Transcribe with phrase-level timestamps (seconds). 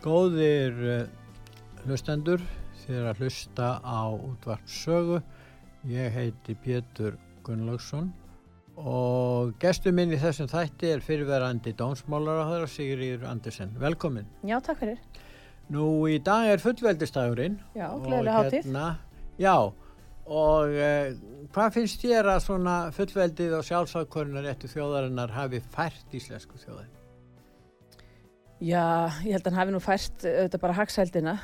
[0.00, 1.00] Góðir uh,
[1.84, 2.40] hlustendur,
[2.90, 5.20] er að hlusta á útvart sögu.
[5.88, 8.10] Ég heiti Pétur Gunnlaugsson
[8.80, 13.74] og gestur minn í þessum þætti er fyrirverandi dómsmálar á þeirra Sigriður Andersen.
[13.80, 14.28] Velkomin.
[14.48, 15.02] Já, takk fyrir.
[15.70, 17.58] Nú í dag er fullveldistagurinn.
[17.76, 18.70] Já, og gleðileg hátíð.
[19.40, 19.56] já,
[20.30, 21.12] og uh,
[21.54, 26.99] hvað finnst þér að svona fullveldið og sjálfsákvörnunar eftir þjóðarinnar hafi fært íslensku þjóðarinnar?
[28.60, 28.84] Já,
[29.24, 31.36] ég held að hann hafi nú fært uh, auðvitað bara hagsældina.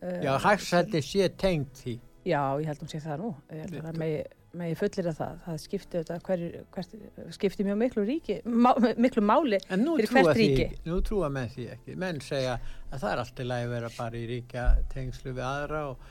[0.00, 1.96] Uh, Já, hagsældi sé tengt því.
[2.28, 3.30] Já, ég held að hún sé það nú.
[3.50, 4.20] Ég held að það megi,
[4.60, 5.34] megi fullir að það.
[5.46, 6.94] Það skipti auðvitað hverju, hvert,
[7.36, 10.66] skipti mjög miklu ríki, má, miklu máli En fyrir hvert ríki.
[10.68, 11.96] ekki- nú trúa með því ekki.
[12.04, 12.58] Menn segja
[12.92, 16.10] að það er allt í lagi að vera bara í ríkja tengslu við aðra og,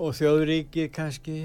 [0.00, 1.36] og þjóðríkið kannski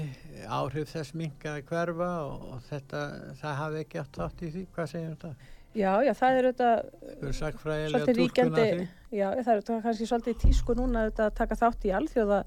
[0.48, 3.04] áhrif þess minga að hverfa og, og þetta,
[3.42, 4.66] það hafi ekki átt þátt í því.
[4.74, 5.34] Hvað segir þetta?
[5.76, 8.68] Já, já, það er auðvitað svolítið ríkjandi,
[9.12, 12.38] já, það er auðvitað kannski svolítið tísku núna auðvitað að taka þátt í alþjóða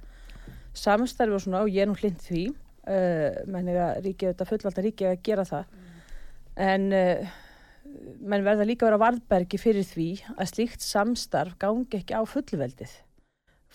[0.79, 2.45] samstarfi og svona og ég er nú hlind því,
[2.89, 5.77] uh, menn að ríkið auðvitað fullvalda ríkið að gera það.
[6.69, 7.37] En uh,
[8.19, 12.97] menn verða líka að vera varðbergi fyrir því að slíkt samstarf gangi ekki á fullveldið.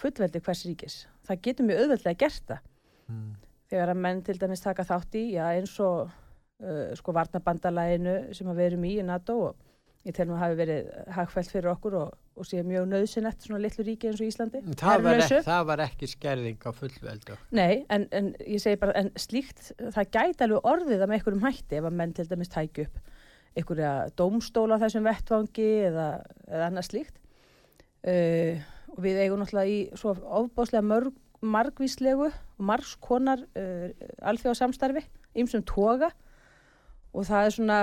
[0.03, 0.99] Fullveldið hvers ríkis.
[1.29, 2.69] Það getur mjög auðveldlega gert það.
[3.07, 3.33] Mm.
[3.71, 6.13] Þegar að menn til dæmis taka þátt í, já eins og
[6.99, 9.65] sko varnabandalæginu sem að við erum í í NATO og
[10.05, 13.87] ég tel nú hafi verið hagfælt fyrir okkur og, og sé mjög nöðsynett svona litlu
[13.87, 14.61] ríki eins og Íslandi.
[14.77, 17.39] Það, var ekki, það var ekki skerðing á fullveldu.
[17.57, 21.81] Nei, en, en ég segi bara, en slíkt, það gæti alveg orðið með einhverjum hætti
[21.81, 23.03] ef að menn til dæmis tækju upp
[23.55, 26.09] einhverja dómstóla þessum vettvangi eða,
[26.51, 27.21] eða annað slíkt.
[28.05, 28.61] Uh,
[28.93, 31.15] og við eigum náttúrulega í svo ofbáslega mörg,
[31.45, 33.89] margvíslegu og margskonar uh,
[34.27, 35.07] alþjóðasamstarfi,
[35.39, 36.11] ýmsum toga
[37.15, 37.79] og það er svona,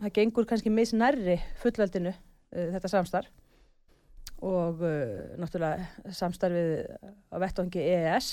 [0.00, 3.30] það gengur kannski misnærri fullveldinu uh, þetta samstarf
[4.40, 6.72] og uh, náttúrulega samstarfið
[7.28, 8.30] á vettvangi EES,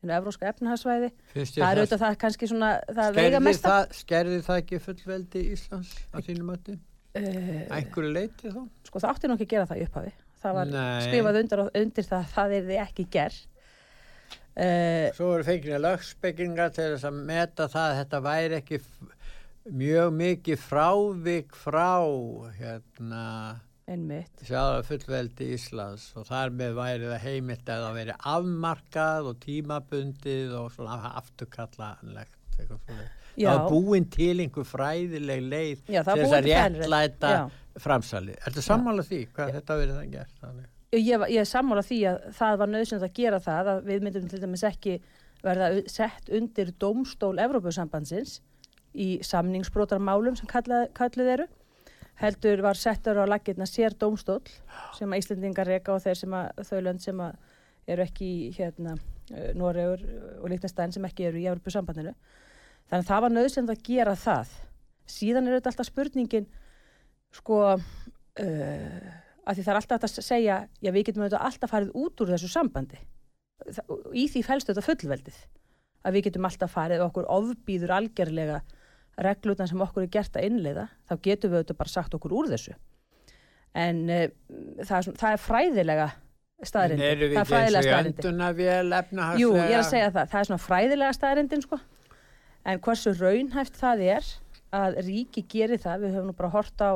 [0.00, 4.80] hinn Evróska efnahagsvæði það er auðvitað það kannski svona það veiga það, skerði það ekki
[4.86, 6.78] fullveldi Íslands á sínum öttu?
[7.18, 8.64] uh, Einhverju leiti þá?
[8.88, 11.04] sko það átti nú ekki að gera það í upphafi það var Nei.
[11.04, 13.40] skrifað undir, undir það að það er ekki gert
[14.56, 18.80] uh, Svo eru fenginni lögspekingar til þess að meta það að þetta væri ekki
[19.68, 22.00] mjög mikið frávik frá
[22.56, 23.24] hérna
[23.90, 29.40] einmitt sjáða fullveldi Íslands og þar með væri það heimilt að það veri afmarkað og
[29.44, 32.36] tímabundið og svona afturkallanlegt.
[33.40, 33.54] Já.
[33.54, 37.40] Það búin til einhver fræðileg leið Já, til þess að réttlæta Já.
[37.80, 38.36] framsalið.
[38.48, 40.36] Ertu sammála því hvað þetta verið það gert?
[40.42, 40.68] Þannig?
[40.96, 44.30] ég, ég er sammála því að það var nöðsynlega að gera það að við myndum
[44.30, 44.96] til dæmis ekki
[45.40, 48.40] verða sett undir dómstól Evrópusambandsins
[48.94, 51.46] í samningsbrotarmálum sem kallað, kallið eru
[52.20, 54.42] heldur var settur á laggirna sér dómstól
[54.96, 57.38] sem að Íslendingar reka og þeir sem að þau lönd sem að
[57.90, 58.96] eru ekki hérna,
[59.32, 60.02] eh, Noregur
[60.42, 62.12] og Líknastæðin sem ekki eru í Evrópusambandinu.
[62.90, 64.52] Þannig að það var nöðsynlega að gera það.
[65.10, 66.48] Síðan er þetta alltaf spurningin
[67.34, 69.08] sko uh,
[69.46, 72.32] að því það er alltaf að segja já við getum auðvitað alltaf farið út úr
[72.34, 73.00] þessu sambandi.
[74.14, 75.40] Í því fælst þetta fullveldið
[76.06, 78.60] að við getum alltaf farið og okkur ofbýður algerlega
[79.26, 82.50] reglutna sem okkur er gert að innleiða þá getum við auðvitað bara sagt okkur úr
[82.52, 82.74] þessu.
[83.80, 84.26] En uh,
[84.82, 86.08] það, er, svona- það er fræðilega
[86.60, 87.86] En staðrindin eru við ekki eins
[88.44, 89.40] og vel efnahagslega?
[89.40, 91.78] Jú, ég er að segja það, það er svona fræðilega staðrindin sko.
[92.68, 94.26] en hversu raunhæft það er
[94.76, 96.92] að ríki gerir það, við höfum nú bara hort á,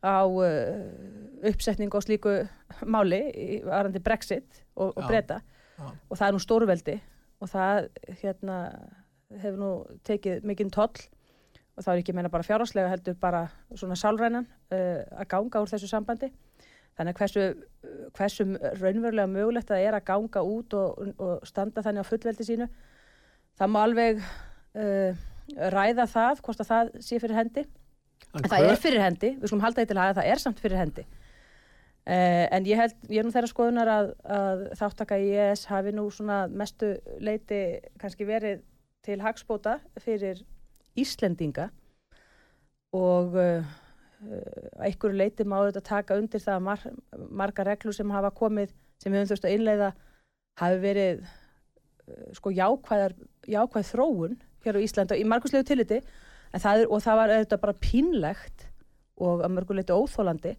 [0.00, 2.32] á uh, uppsetning á slíku
[2.88, 5.42] máli í varandi Brexit og, og breyta
[6.08, 6.96] og það er nú stórveldi
[7.44, 7.90] og það
[8.22, 8.56] hérna,
[9.44, 9.70] hefur nú
[10.08, 10.96] tekið mikinn toll
[11.78, 13.46] og þá er ekki meina bara fjárhagslega heldur bara
[13.78, 16.32] svona sálrænan uh, að ganga úr þessu sambandi.
[16.98, 17.42] Þannig að hversu,
[18.18, 18.44] hversu
[18.80, 22.66] raunverulega mögulegt það er að ganga út og, og standa þannig á fullveldi sínu
[23.58, 25.22] það má alveg uh,
[25.74, 27.64] ræða það hvort að það sé fyrir hendi.
[28.34, 30.82] En það er fyrir hendi, við skulum halda því til að það er samt fyrir
[30.82, 31.06] hendi.
[32.08, 35.92] Uh, en ég held, ég er nú þeirra skoðunar að, að þáttaka í ES hafi
[35.96, 37.62] nú svona mestu leiti
[38.00, 38.62] kannski verið
[39.04, 40.40] til hagspóta fyrir
[41.02, 41.68] Íslendinga
[42.96, 43.74] og uh,
[44.82, 46.86] einhverju leiti má þetta taka undir það að mar
[47.42, 49.90] marga reglur sem hafa komið sem við höfum þurft að innleiða
[50.62, 56.00] hafi verið uh, sko jákvæðar, jákvæð þróun hér á Íslanda í margurslegu tilliti
[56.56, 58.66] það er, og það var auðvitað bara pínlegt
[59.18, 60.56] og að mörguleiti óþólandi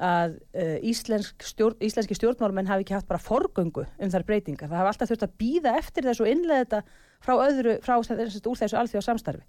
[0.00, 4.70] að uh, íslensk stjórn, íslenski stjórnmálmenn hafi ekki haft bara forgöngu um þær breytingar.
[4.70, 6.80] Það hafi alltaf þurft að býða eftir þessu innlega þetta
[7.20, 9.44] frá öðru, frá þessu, úr þessu alþjóð samstarfi.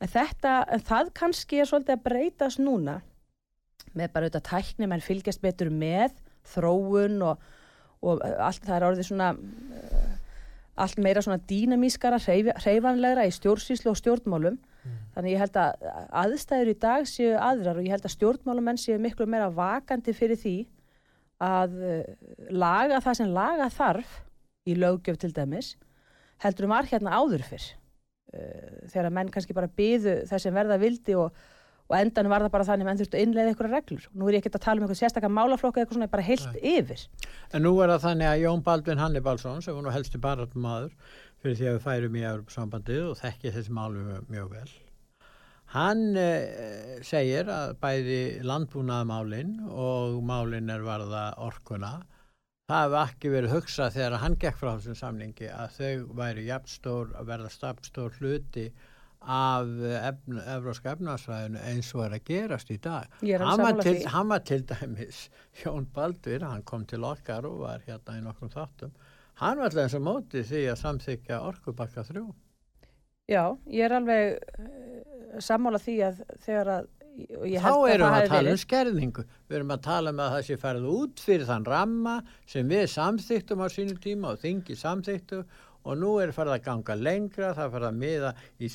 [0.00, 3.00] En þetta, en það kannski er svolítið að breytast núna
[3.92, 6.14] með bara auðvitað tækni, menn fylgjast betur með
[6.54, 7.42] þróun og,
[8.06, 10.10] og allt það er orðið svona uh,
[10.80, 14.96] allt meira svona dýnamískara, hreyfanlegra í stjórnsýslu og stjórnmálum Mm.
[15.14, 15.88] Þannig ég held að
[16.22, 20.40] aðstæður í dag séu aðrar og ég held að stjórnmálamenn séu miklu meira vakandi fyrir
[20.40, 20.54] því
[21.44, 22.14] að eh,
[22.52, 24.14] laga það sem laga þarf
[24.68, 25.74] í lögjöf til dæmis
[26.44, 27.68] heldur um að hérna áður fyrr
[28.30, 31.40] þegar að menn kannski bara byðu þess sem verða vildi og,
[31.90, 34.04] og endan var það bara þannig að menn þurftu innlega einhverja reglur.
[34.14, 36.76] Nú er ég ekki að tala um einhver sérstaklega málaflokka eitthvað svona bara heilt Nei.
[36.76, 37.06] yfir.
[37.50, 40.94] En nú er það þannig að Jón Baldvin Hannibalsson sem var nú helsti barðum maður
[41.40, 44.70] fyrir því að við færum í Európa-sambandið og þekki þessi málu mjög vel.
[45.70, 52.00] Hann eh, segir að bæði landbúnaðmálinn og málinn er varða orkuna.
[52.70, 57.12] Það hefði ekki verið hugsað þegar hann gekk frá þessum samlingi að þau væri jafnstór
[57.18, 58.66] að verða stafnstór hluti
[59.20, 63.10] af efn, Evróska efnarsvæðinu eins og er að gerast í dag.
[63.20, 65.26] Hann var, til, hann var til dæmis
[65.60, 68.94] Jón Baldur, hann kom til okkar og var hérna í nokkrum þáttum
[69.40, 72.26] hann var alltaf eins og móti því að samþykja orkubakka þrjú.
[73.30, 76.88] Já, ég er alveg uh, sammála því að þegar að
[77.28, 79.24] Þá erum við að tala um skerðingu.
[79.48, 82.86] Við erum að tala um að það sé farið út fyrir þann ramma sem við
[82.94, 85.42] samþyktum á sínu tíma og þingi samþyktu
[85.88, 88.68] og nú er farið að ganga lengra það farið að miða í,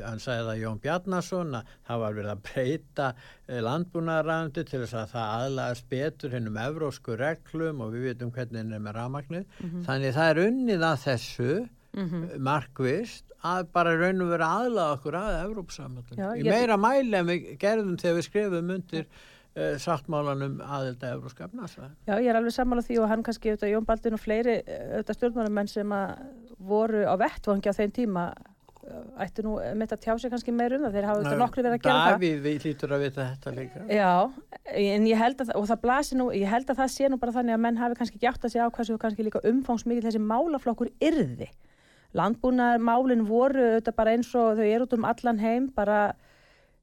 [0.00, 4.96] hann sagði það Jón Bjarnason að það var verið að breyta eh, landbúnaðarrandi til þess
[5.02, 9.44] að það aðlagast betur hennum evrósku reglum og við veitum hvernig henni er með ramagnir
[9.44, 9.82] mm -hmm.
[9.88, 11.52] þannig það er unnið að þessu
[11.98, 12.38] mm -hmm.
[12.50, 17.50] markvist að bara raun og vera aðlaga okkur að Evrópsamöndum í meira mæli en við
[17.62, 21.94] gerðum þegar við skrifum undir uh, sáttmálanum aðelda Európska efnarsvæð.
[22.08, 25.18] Já, ég er alveg sammála því og hann kannski, auðvitað Jón Baldin og fleiri auðvitað
[25.18, 26.14] stjórnmálamenn sem að
[26.58, 28.32] voru á vettvangi á þeim tíma
[29.20, 30.94] ættu nú mitt að tjá sig kannski meir um það.
[30.96, 33.82] Þeir hafa auðvitað nokkru verið að gera Davíð, það við lítur að vita þetta líka.
[33.92, 34.12] Já,
[34.82, 37.34] en ég held að og það blasi nú, ég held að það sé nú bara
[37.36, 40.22] þannig að menn hafi kannski gjátt að segja á hvað sem kannski líka umfangsmikið þessi
[40.24, 41.50] málaflokkur yrði
[42.16, 46.00] landbúnaðar málinn voru auðvitað bara eins og þau eru út um allan heim bara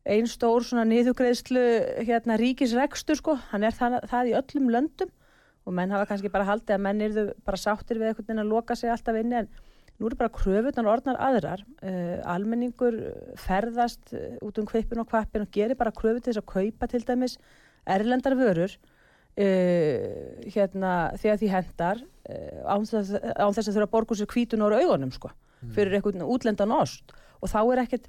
[0.05, 1.63] einn stór svona niðugreðslu
[2.05, 5.13] hérna ríkisrekstur sko, hann er það, það í öllum löndum
[5.65, 8.51] og menn hafa kannski bara haldið að menn eru bara sáttir við einhvern veginn að
[8.53, 9.49] loka sig alltaf inni en
[9.97, 11.63] nú eru bara kröfutan orðnar aðrar.
[11.81, 12.99] Uh, almenningur
[13.41, 16.91] ferðast uh, út um kvipin og kvapin og gerir bara kröfu til þess að kaupa
[16.91, 17.39] til dæmis
[17.95, 18.75] erlendar vörur
[19.41, 20.05] uh,
[20.55, 22.03] hérna þegar því hendar
[22.65, 25.73] án þess að þurfa að borga sér kvítun ára augunum sko, mm.
[25.75, 27.13] fyrir einhvern útlendan ost.
[27.43, 28.07] Og þá er ekkert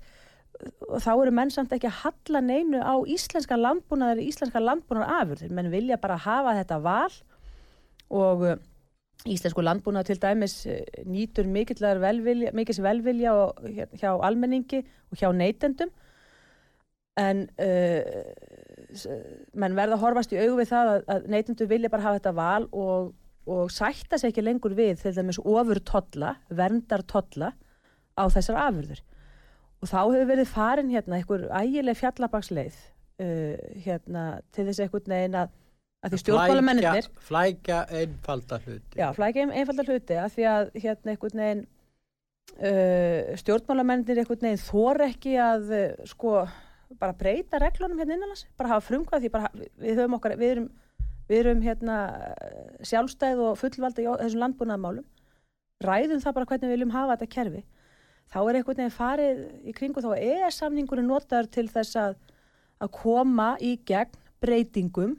[0.88, 5.43] og þá eru menn samt ekki að halla neinu á íslenska landbúnaðar íslenska landbúnaðar afur,
[5.52, 7.12] menn vilja bara hafa þetta val
[8.17, 8.56] og uh,
[9.27, 11.48] íslensku landbúnaðar til dæmis uh, nýtur
[12.01, 13.62] velvilja, mikils velvilja og,
[14.01, 15.93] hjá almenningi og hjá neytendum.
[17.17, 18.01] En uh,
[19.56, 22.34] menn verða að horfast í augu við það að, að neytendur vilja bara hafa þetta
[22.38, 23.12] val og,
[23.46, 27.53] og sætta sér ekki lengur við til dæmis ofur totla, verndar totla
[28.17, 29.03] á þessar afurður
[29.82, 32.76] og þá hefur verið farin hérna einhver ægileg fjallabagsleið
[33.22, 34.26] uh, hérna
[34.56, 35.55] til þess einhvern veginn að,
[36.03, 38.98] að því stjórnmálamennir flækja einfalda hluti.
[38.98, 41.65] Já, flækja einfalda hluti að því að hérna einhvern veginn
[42.56, 46.38] uh, stjórnmálamennir einhvern veginn þor ekki að uh, sko
[47.00, 50.70] bara breyta reglunum hérna innanlands bara hafa frumkvæð því bara við höfum okkar við erum,
[51.28, 51.98] við erum hérna
[52.86, 55.06] sjálfstæð og fullvalda í þessum landbúnaðamálum
[55.84, 57.62] ræðum það bara hvernig við viljum hafa þetta kerfi.
[58.26, 62.16] Þá er einhvern veginn farið í kringu þá er samningurinn notar til þess að,
[62.82, 65.14] að koma í gegn breytingum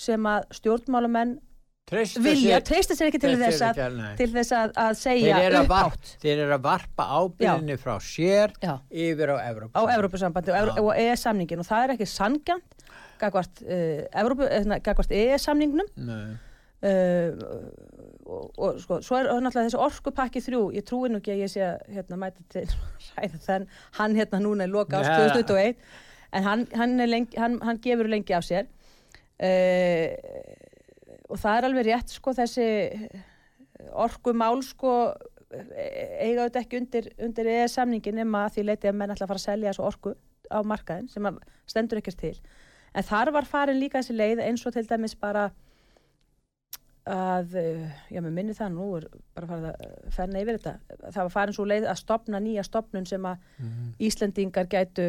[0.00, 1.38] sem að stjórnmálamenn
[1.86, 3.76] Treysta vilja, treysta sér ekki til þess að,
[4.18, 5.44] til þess að, að segja að,
[6.18, 8.72] þeir eru að varpa ábyrðinni frá sér Já.
[8.90, 12.82] yfir á Evrópusambandi á Evrópusambandi og, og EES-samningin og það er ekki sangjant
[13.22, 17.46] gagvart uh, EES-samningnum uh,
[18.26, 21.54] og, og sko, svo er náttúrulega þessi orkupakki þrjú, ég trúi nú ekki að ég
[21.54, 22.66] sé að hérna, mæta til
[23.14, 23.70] ræða þann
[24.02, 25.78] hann hérna núna er loka ást 2021
[26.34, 28.66] en hann, hann, lengi, hann, hann gefur lengi af sér.
[29.38, 30.10] Uh,
[31.28, 32.68] og það er alveg rétt sko þessi
[33.92, 34.92] orkumál sko
[35.52, 39.32] eiga auðvitað ekki undir, undir EES samningin nema að því leiti að menn ætla að
[39.32, 40.14] fara að selja þessu orku
[40.50, 41.28] á markaðin sem
[41.66, 42.34] stendur ekkert til
[42.96, 45.48] en þar var farin líka þessi leið eins og til dæmis bara
[47.06, 47.54] að,
[48.10, 49.06] já mér minni það nú er
[49.36, 53.06] bara farið að ferna yfir þetta það var farin svo leið að stopna nýja stopnun
[53.06, 53.90] sem að mm.
[54.08, 55.08] Íslandingar gætu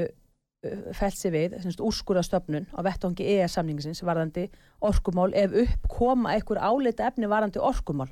[0.66, 4.48] fælt sér við, úrskurðastofnun á vettangi EES samningsins varðandi
[4.82, 8.10] orkumál ef upp koma einhver áleita efni varðandi orkumál.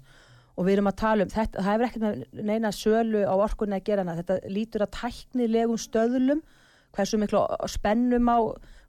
[0.56, 3.88] Og við erum að tala um þetta, það hefur ekkert neina sölu á orkunni að
[3.90, 6.46] gera hana, þetta lítur að tæknilegum stöðlum
[6.96, 8.38] hversu miklu spennum á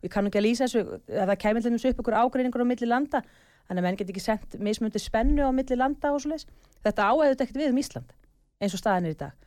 [0.05, 2.71] við kannum ekki að lýsa þessu, að það kemur til þessu upp ykkur ágreiningur á
[2.71, 3.23] milli landa
[3.67, 6.47] þannig að menn get ekki sendt mismundi spennu á milli landa og svo leiðis,
[6.87, 8.15] þetta áæður ekkert við um Ísland,
[8.63, 9.46] eins og staðin er í dag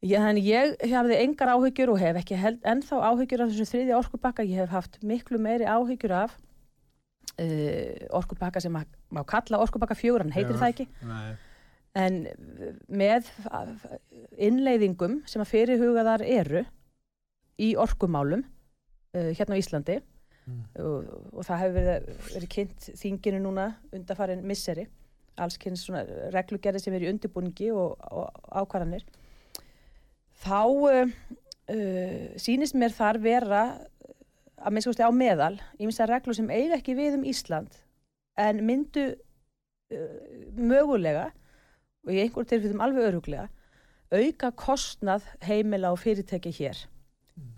[0.00, 4.46] þannig ég hafði engar áhyggjur og hef ekki held, ennþá áhyggjur af þessu þriðja orkubakka,
[4.48, 6.36] ég hef haft miklu meiri áhyggjur af
[7.36, 11.34] uh, orkubakka sem má kalla orkubakka fjögur, hann heitir Já, það ekki nei.
[12.00, 12.20] en
[12.88, 13.28] með
[14.40, 16.64] innleiðingum sem að fyrirhugaðar eru
[17.60, 20.64] í orkumálum uh, hérna á Íslandi mm.
[20.80, 24.88] og, og það hefur verið, verið kynnt þinginu núna undarfarin misseri
[25.40, 25.86] allskynns
[26.34, 29.04] reglugerði sem er í undirbúningi og, og ákvarðanir
[30.40, 31.12] þá uh,
[31.70, 33.64] uh, sínist mér þar vera
[34.60, 37.76] að minnst á meðal í minnst að reglu sem eiga ekki við um Ísland
[38.40, 40.16] en myndu uh,
[40.56, 41.30] mögulega
[42.06, 43.48] og í einhver tilfellum alveg öruglega
[44.10, 46.78] auka kostnað heimila og fyrirtæki hér
[47.38, 47.50] mm.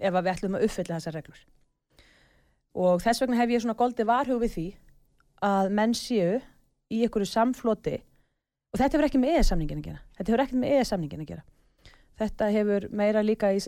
[0.00, 1.42] ef við ætlum að uppfylla þessar reglur
[2.74, 4.66] og þess vegna hef ég svona goldi varhug við því
[5.46, 6.40] að menn séu
[6.90, 7.98] í einhverju samfloti
[8.72, 11.46] og þetta hefur ekki með EES-samningin að gera þetta hefur ekki með EES-samningin að gera
[12.18, 13.60] Þetta hefur meira líka í,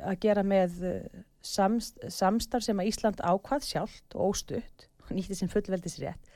[0.00, 5.36] að gera með eh, samst, samstarf sem að Ísland ákvað sjálft og óstutt og nýtti
[5.36, 6.30] sem fullveldisrétt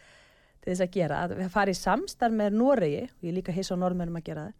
[0.62, 3.76] til þess að gera, að við farið samstarf með Noregi, og ég líka hiss á
[3.81, 4.52] normönum að gera það,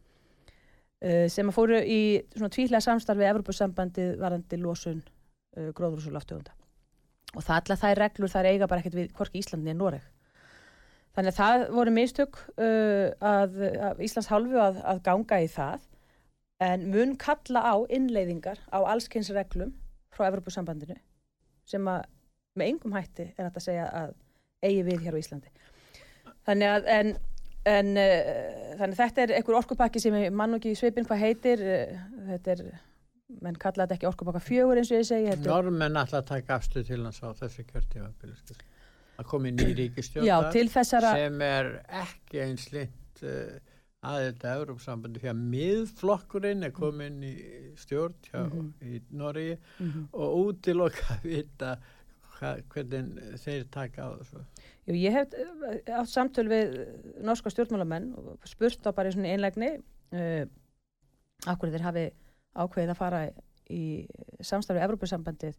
[1.07, 2.00] uh, sem að fóru í
[2.33, 5.04] svona tvíhlega samstarf við Evropasambandið varandi losun
[5.76, 6.57] gróður og loftegunda.
[7.37, 10.04] Og það þær reglur þær eiga bara ekkert við hvorki Íslandin er Noreg.
[11.12, 13.59] Þannig að það voru mistök uh, að,
[13.90, 15.88] að Íslands hálfu að, að ganga í það.
[16.62, 19.75] En mun kalla á innleiðingar á allskynnsreglum
[20.14, 20.97] frá Evropasambandinu
[21.69, 22.07] sem að
[22.59, 24.14] með engum hætti er þetta að segja að
[24.62, 25.52] eigi við hér á Íslandi.
[26.47, 27.12] Þannig að en,
[27.73, 28.33] en uh,
[28.81, 31.64] þannig þetta er einhver orkupakki sem mann og ekki svipin hvað heitir.
[31.66, 32.64] Uh, þetta er,
[33.42, 37.00] menn kalla þetta ekki orkupakka fjögur eins og ég segi Normenn alltaf taka afstuð til
[37.04, 38.02] hans á þessu kjörti
[39.23, 40.52] að komi nýri ríkistjóta
[41.14, 41.71] sem er
[42.02, 43.57] ekki einslitt uh,
[44.02, 47.35] aðeins að Európsambandi því að miðflokkurinn er komin í
[47.79, 48.71] stjórn hjá, mm -hmm.
[48.83, 50.07] í Noregi mm -hmm.
[50.12, 51.76] og útilokka að vita
[52.38, 54.45] hva, hvernig þeir taka á þessu.
[54.87, 56.75] Jú, ég hef eh, átt samtöl við
[57.23, 60.47] norska stjórnmálamenn og spurt á bara í svona einlegni uh, eh,
[61.47, 62.11] akkur þeir hafi
[62.55, 63.23] ákveðið að fara
[63.71, 64.07] í
[64.41, 65.55] samstarfið Európsambandið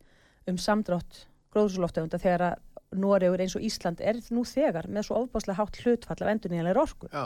[0.47, 2.61] um samdrátt gróðsólóftegunda þegar að
[2.93, 6.83] Noregur eins og Ísland er nú þegar með svo ofbáslega hátt hlutfall af endur nýjanlega
[6.83, 7.09] orku.
[7.09, 7.25] Já.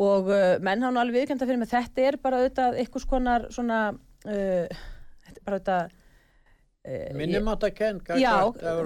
[0.00, 3.48] Og uh, menn hafa nú alveg viðkjönda fyrir mig þetta er bara auðvitað einhvers konar
[3.52, 4.78] svona uh,
[5.26, 8.32] þetta er bara auðvitað uh, minnum átt að kenn já,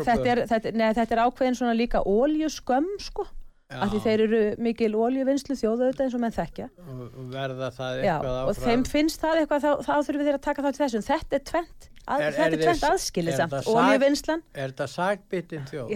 [0.08, 3.28] þetta er, þetta, er ákveðin svona líka óljuskömm sko
[3.74, 6.68] af því þeir eru mikil óljuvinnslu þjóðu auðvitað eins og menn þekkja.
[6.84, 10.44] Og verða það eitthvað áfram og þeim finnst það eitthvað þá, þá þurfum við að
[10.44, 14.42] taka það til þessum þetta er tvent, að, er, þetta er tvent aðskilið samt, óljuvinnslan
[14.52, 15.94] Er þetta sagbitinn þjóð?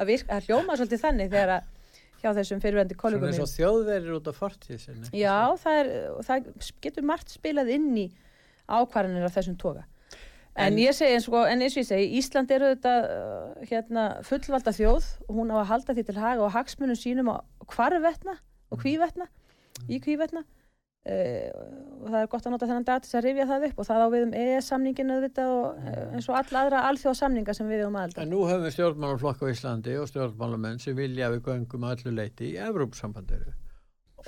[0.00, 1.68] Það hljóma svolítið þannig þegar að
[2.20, 5.08] hjá þessum fyrirvendi kollegum Svona eins og þjóðverðir út á fortíð sinni.
[5.16, 5.88] Já, það, er,
[6.26, 6.50] það
[6.84, 8.06] getur margt spilað inn í
[8.70, 9.86] ákvarðanir af þessum toga.
[10.50, 13.66] En, en ég segi eins og, en eins og ég segi Ísland eru þetta uh,
[13.70, 17.36] hérna, fullvalda þjóð og hún á að halda því til haga og hagsmunum sínum á
[17.70, 18.36] hvarvetna
[18.70, 19.30] og hvívetna
[19.88, 20.42] í hvívetna.
[20.44, 20.59] Uh,
[21.00, 24.02] og það er gott að nota þennan dag til að rifja það upp og það
[24.04, 28.26] á við um EES-samninginu og uh, eins og alla aðra alþjóðsamninga sem við um aðelda.
[28.26, 32.52] En nú höfum við stjórnmálaflokk á Íslandi og stjórnmálamenn sem vilja við göngum allu leiti
[32.52, 33.54] í Evrópsambandiru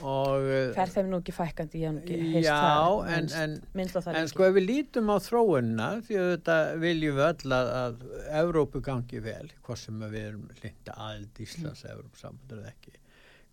[0.01, 0.47] og...
[0.49, 3.13] Uh, Fer þeim nú ekki fækandi, ég hef nú ekki heist já, það.
[3.19, 7.29] En, en, en, en sko ef við lítum á þróunna, því að þetta viljum við
[7.29, 8.03] öll að, að
[8.41, 11.95] Evrópu gangi vel, hvað sem við erum linda aðeld Íslands mm.
[11.99, 12.97] Evrópsambandir eða ekki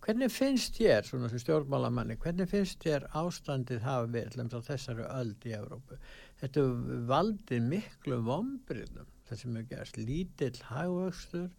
[0.00, 5.44] Hvernig finnst þér, svona sem stjórnmálamanni, hvernig finnst þér ástandið hafa verið á þessari öld
[5.44, 5.98] í Evrópu?
[6.40, 6.64] Þetta
[7.10, 11.50] valdi miklu vombriðnum, það sem er gerst lítill hagvöxtur,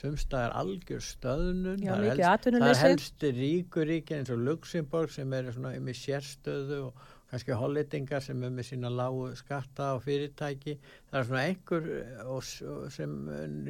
[0.00, 5.72] sumstaðar algjör stöðnun, Já, það, helst, það helst ríkuríki eins og Luxemburg sem er svona
[5.80, 10.76] með sérstöðu og kannski hollitingar sem er með sína lágu skatta og fyrirtæki.
[11.10, 13.12] Það er svona einhver eh, sem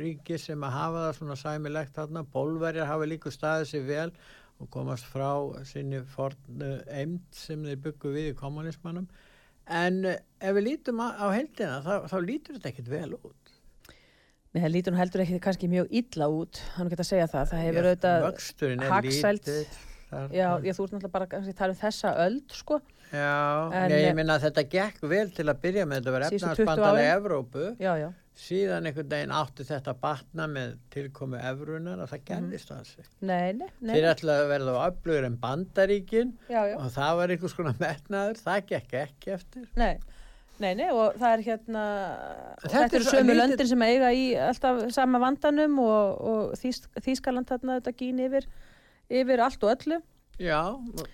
[0.00, 2.22] ríki sem að hafa það svona sæmilegt þarna.
[2.32, 4.06] Bólverjar hafa líka staðið sér vel
[4.60, 5.30] og komast frá
[5.68, 9.06] sinni fornu eimt sem þeir byggu við í kommunismannum.
[9.70, 13.36] En eh, ef við lítum á, heldina þá, þá lítur þetta ekkit vel út.
[14.50, 17.44] Nei, það lítur heldur ekki kannski mjög illa út, hann geta að segja það.
[17.52, 18.24] Það hefur auðvitað
[18.88, 19.04] þar-
[20.34, 22.80] Já, ég, þú ert náttúrulega bara að tala um þessa öld, sko.
[23.10, 26.12] Já, En, nei, eh, ég minna að þetta gekk vel til að byrja með þetta
[26.14, 27.16] var Síðustu 20 efnarsbandalega árin.
[27.24, 28.10] Evrópu Já, já.
[28.40, 32.12] síðan einhvern veginn átti þetta batna með tilkomu Evrunar og Mhm.
[32.12, 33.04] það gerðist það sig.
[33.20, 33.94] Nei, nei, nei.
[33.96, 36.76] Þeir ætlaði að verða á öflugur en bandaríkin Já, já.
[36.78, 39.66] og það var einhvers konar metnaður, það gekk ekki eftir.
[39.76, 39.98] Nei,
[40.60, 41.84] nei, nei, og það er hérna,
[42.62, 46.52] Þetta þetta, er eru sömu lítið- löndin sem eiga í alltaf sama vandanum og, og
[46.54, 48.46] Þýsk, Þýskaland þarna þetta gín yfir,
[49.10, 50.00] yfir allt og öllu
[50.38, 51.06] Já, og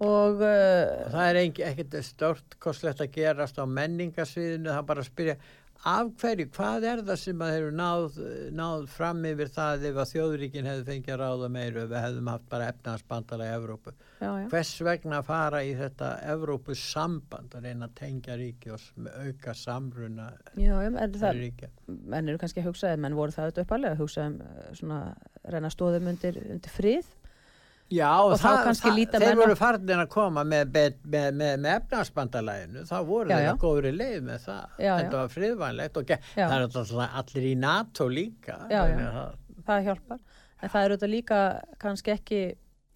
[0.00, 5.10] og uh, það er ekkert stort kostlegt að gerast á menningasviðinu, það er bara að
[5.10, 5.40] spyrja
[5.88, 8.16] af hverju, hvað er það sem að eru náð,
[8.52, 12.28] náð fram yfir það ef að þjóðríkin hefði fengið að ráða meiru ef við hefðum
[12.28, 13.94] haft bara efnaðarsbandalega í Evrópu.
[14.20, 19.08] já, já, Hvers vegna fara í þetta Evrópu samband að reyna að tengja ríki og
[19.24, 20.28] auka samruna
[20.60, 21.70] já, já, en það, ríkja?
[21.88, 25.00] menn eru kannski að hugsa, menn voru það auðvitað uppalega, að hugsa um uh, svona,
[25.48, 27.08] reyna stóðum undir, undir frið
[27.90, 31.40] Já, Og þá kannski líta þeir menn á- voru farnir að koma með, með, með,
[31.40, 34.66] með, efnarsbandalæginu, þá voru þeir að góðri leið með það.
[34.78, 35.18] Já, Þetta já.
[35.18, 38.58] var friðvænlegt og það er alltaf allir í NATO líka.
[38.70, 39.34] Það-
[39.66, 40.20] það hjálpar,
[40.62, 41.40] en það er auðvitað líka
[41.82, 42.40] kannski ekki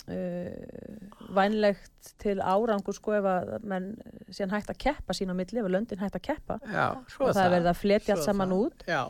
[0.04, 3.90] uh, vænlegt til árangur sko ef að menn
[4.30, 6.58] síðan hægt að keppa sín á milli, ef að löndin hægt að keppa.
[6.62, 8.64] Og það er verið að fletja allt saman það.
[8.66, 8.84] út.
[8.90, 9.02] Já,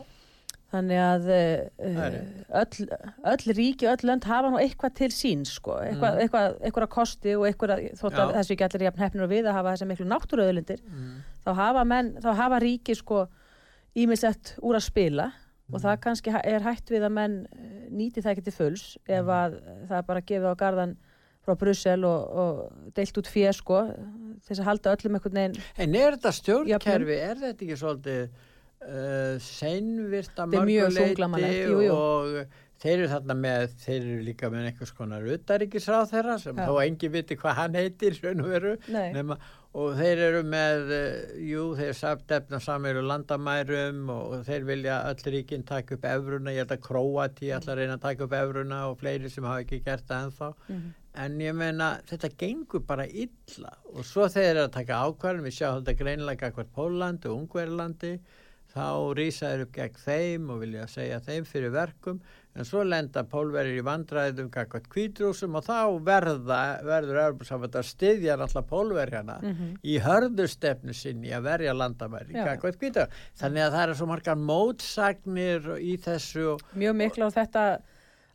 [0.73, 2.15] þannig að uh,
[2.61, 2.87] öll,
[3.35, 6.23] öll ríki, öll lönd hafa nú eitthvað til sín sko, eitthvað, Mm.
[6.25, 9.59] eitthvað, eitthvað kosti og eitthvað, þótt að þessu ekki allir jafn hefnir og við að
[9.61, 11.15] hafa þessi miklu náttúruauðlindir mm.
[11.47, 13.27] þá hafa menn, þá hafa ríki sko
[13.95, 15.29] ímislegt úr að spila
[15.73, 18.83] og það kannski ha- er hætt við að menn eh, nýti það ekki til fulls
[19.07, 19.55] ef að
[19.89, 20.97] það er bara gefið á gardan
[21.45, 23.79] frá Brussel og, og deilt út fér sko
[24.45, 28.27] þess að halda öllum einhvern veginn En er þetta stjórnkerfi, er þetta ekki svolítið
[28.85, 31.97] uh, seinvirt að Þetta er mjög mörgu þunglamalegt, leyti jú, jú.
[31.97, 36.65] og þeir eru þarna með, þeir eru líka með einhvers konar utaríkisráð þeirra sem Já.
[36.69, 39.39] þó engi viti hvað hann heitir veru nema,
[39.75, 45.25] og þeir eru með, uh, jú, þeir samtefna samir og landamærum og þeir vilja öll
[45.39, 48.83] ríkinn taka upp efruna, ég held að Króati ætla að reyna að taka upp efruna
[48.91, 50.93] og fleiri sem hafa ekki gert það ennþá Mhm.
[51.25, 55.57] en ég meina þetta gengur bara illa og svo þeir eru að taka ákvarðin við
[55.61, 58.19] sjáum þetta greinilega hvert Pólandi og Ungverlandi
[58.75, 62.17] þá rýsa þeir upp gegn þeim og vilja segja þeim fyrir verkum
[62.55, 68.37] en svo lenda pólverið í vandræðum kakvat kvítrúsum og þá verða, verður Európa-samband að styðja
[68.39, 69.73] náttúrulega pólverjana Mhm.
[69.85, 72.45] í hörðustefnu sinni að verja landamæri Já.
[72.53, 73.11] kakvat kvítrúsum
[73.41, 77.65] þannig að það eru svo margar mótsagnir í þessu og mjög miklu á þetta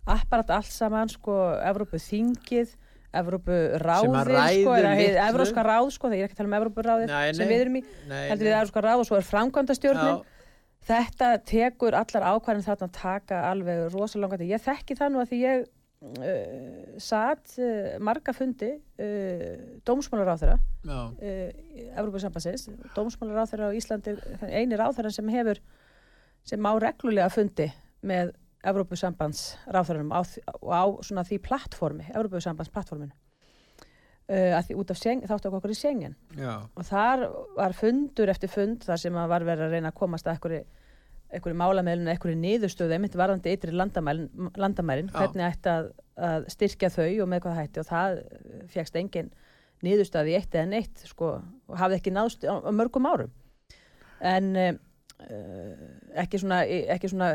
[0.09, 2.75] apparat allt saman sko Evrópu þingið
[3.09, 4.17] Evrópu ráðið
[4.61, 4.73] sko.
[5.25, 7.53] Evróska ráð sko, ég er ekki að tala um Evrópu ráðið Nei, sem nei.
[7.53, 7.81] við erum í,
[8.29, 10.45] heldur við Evróska ráð og svo er framkvæmdastjórnin Já.
[10.91, 14.51] þetta tekur allar ákvæðin þarna að taka alveg rosalangandi.
[14.53, 19.55] Ég þekki það nú að því ég uh, satt uh, marga fundi uh,
[19.89, 20.99] dómsmálaráþara Já.
[21.09, 21.49] uh,
[21.97, 25.59] Evrópusambansins dómsmálaráþara á Íslandi er eini ráþara sem hefur
[26.47, 27.67] sem á reglulega fundi
[28.05, 28.31] með
[28.67, 33.13] Evrópusambandsráþaranum á, á svona því plattformi Evrópusambandsplattforminu
[34.29, 36.67] uh, út af þáttu okkur í Schengen Já.
[36.75, 40.37] og þar var fundur eftir fund þar sem var verið að reyna að komast að
[41.29, 45.17] einhverju, málameilinu, einhverju niðurstöðu einmitt varðandi ytri landamærin, landamærin Já.
[45.21, 45.91] hvernig ætti að,
[46.29, 48.21] að styrkja þau og með hvað hætti og það
[48.75, 49.33] fegst engin
[49.85, 51.37] niðurstöði eitt eða neitt sko,
[51.69, 53.31] og hafði ekki náðst á, á mörgum árum
[54.19, 54.73] en uh,
[56.19, 57.29] ekki svona, ekki svona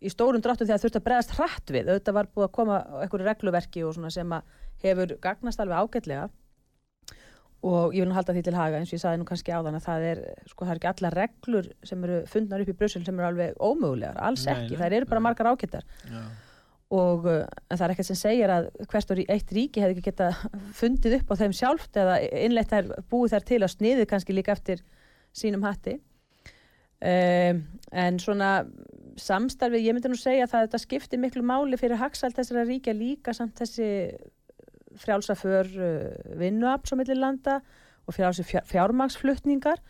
[0.00, 1.90] í stórum dráttum þegar þurfti að bregðast hratt við.
[1.92, 5.84] Auðvitað var búið að koma á einhverju regluverki og svona sem að hefur gagnast alveg
[5.84, 6.28] ágætlega.
[7.66, 9.78] Og ég vil nú halda því til haga eins og ég saði nú kannski áðan
[9.78, 10.18] að það er,
[10.50, 13.56] sko það er ekki alla reglur sem eru fundnar upp í Brussel sem eru alveg
[13.58, 15.26] ómögulegar, alls Nei, ekki, þær eru bara nei.
[15.26, 16.20] margar ágættar Já.
[17.00, 17.40] og uh,
[17.72, 20.28] það er ekkert sem segir að hvert og eitt ríki hefði ekki geta
[20.82, 24.54] fundið upp á þeim sjálft eða innleitt þær búið þær til að sniðið kannski líka
[24.54, 24.84] eftir
[25.34, 25.96] sínum hatti
[27.00, 28.52] um, en svona
[29.20, 33.32] samstarfið, ég myndi nú segja að þetta skiptir miklu máli fyrir hagsalt þessara ríkja líka
[33.36, 33.88] samt þessi
[35.00, 37.60] frjálsaför uh, vinnuafl svo millir landa
[38.06, 39.80] og frjálsi fjár, fjármagsflutningar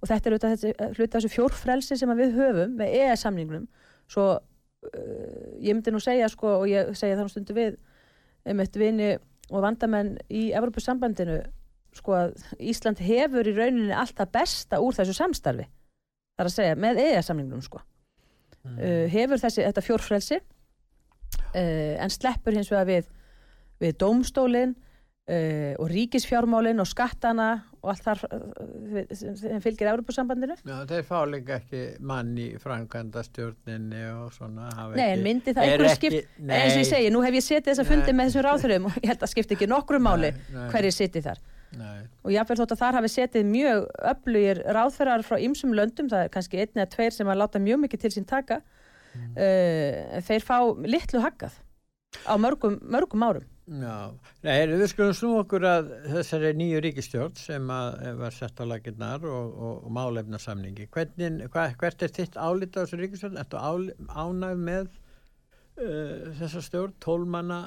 [0.00, 3.66] og þetta er auðvitað þessi, af þessu fjórfrelsi sem við höfum með EES-samningnum
[4.10, 7.78] svo uh, ég myndi nú segja sko og ég segja þannig stundu við
[8.44, 9.14] um eitt vini
[9.50, 11.40] og vandamenn í Evrópusambandinu
[11.94, 15.66] sko að Ísland hefur í rauninni alltaf besta úr þessu samstarfi
[16.34, 17.82] þar að segja með EES-samningnum sko.
[18.64, 18.78] Mm.
[18.78, 23.12] uh, hefur þessi, þetta fjórfrelsi uh, en sleppur hins vegar við
[23.82, 27.48] við dómstólin uh, og ríkisfjármálin og skattana
[27.84, 33.24] og allt þar uh, sem, fylgir Európusambandinu Já, þeir fá líka ekki mann í framkvæmda
[33.26, 37.24] stjórninni og svona Nei, en myndi það er einhverju skipt eins og ég segi, nú
[37.26, 39.70] hef ég setið þess að fundi með þessum ráþurum og ég held að skipti ekki
[39.70, 40.32] nokkru máli
[40.72, 41.44] hverju sitið þar
[41.78, 42.04] Nei.
[42.24, 46.32] og jáfnvel þótt að þar hafi setið mjög öflugir ráðferðar frá ýmsum löndum, það er
[46.34, 50.58] kannski einn eða tveir sem að láta mjög mikið til sín taka uh, þeir fá
[50.86, 51.58] litlu haggað
[52.26, 54.12] á mörgum, mörgum árum Já,
[54.44, 59.24] Nei, við skulum snú okkur að þessari nýju ríkistjórn sem að var sett á laginnar
[59.24, 60.90] og, og, og málefnasamningi.
[60.92, 63.40] Hvernig, hva, hvert er þitt álít á þessu ríkistjórn?
[63.40, 64.90] Ertu ánægð með
[65.80, 67.60] uh, þessa stjórn, tólmanna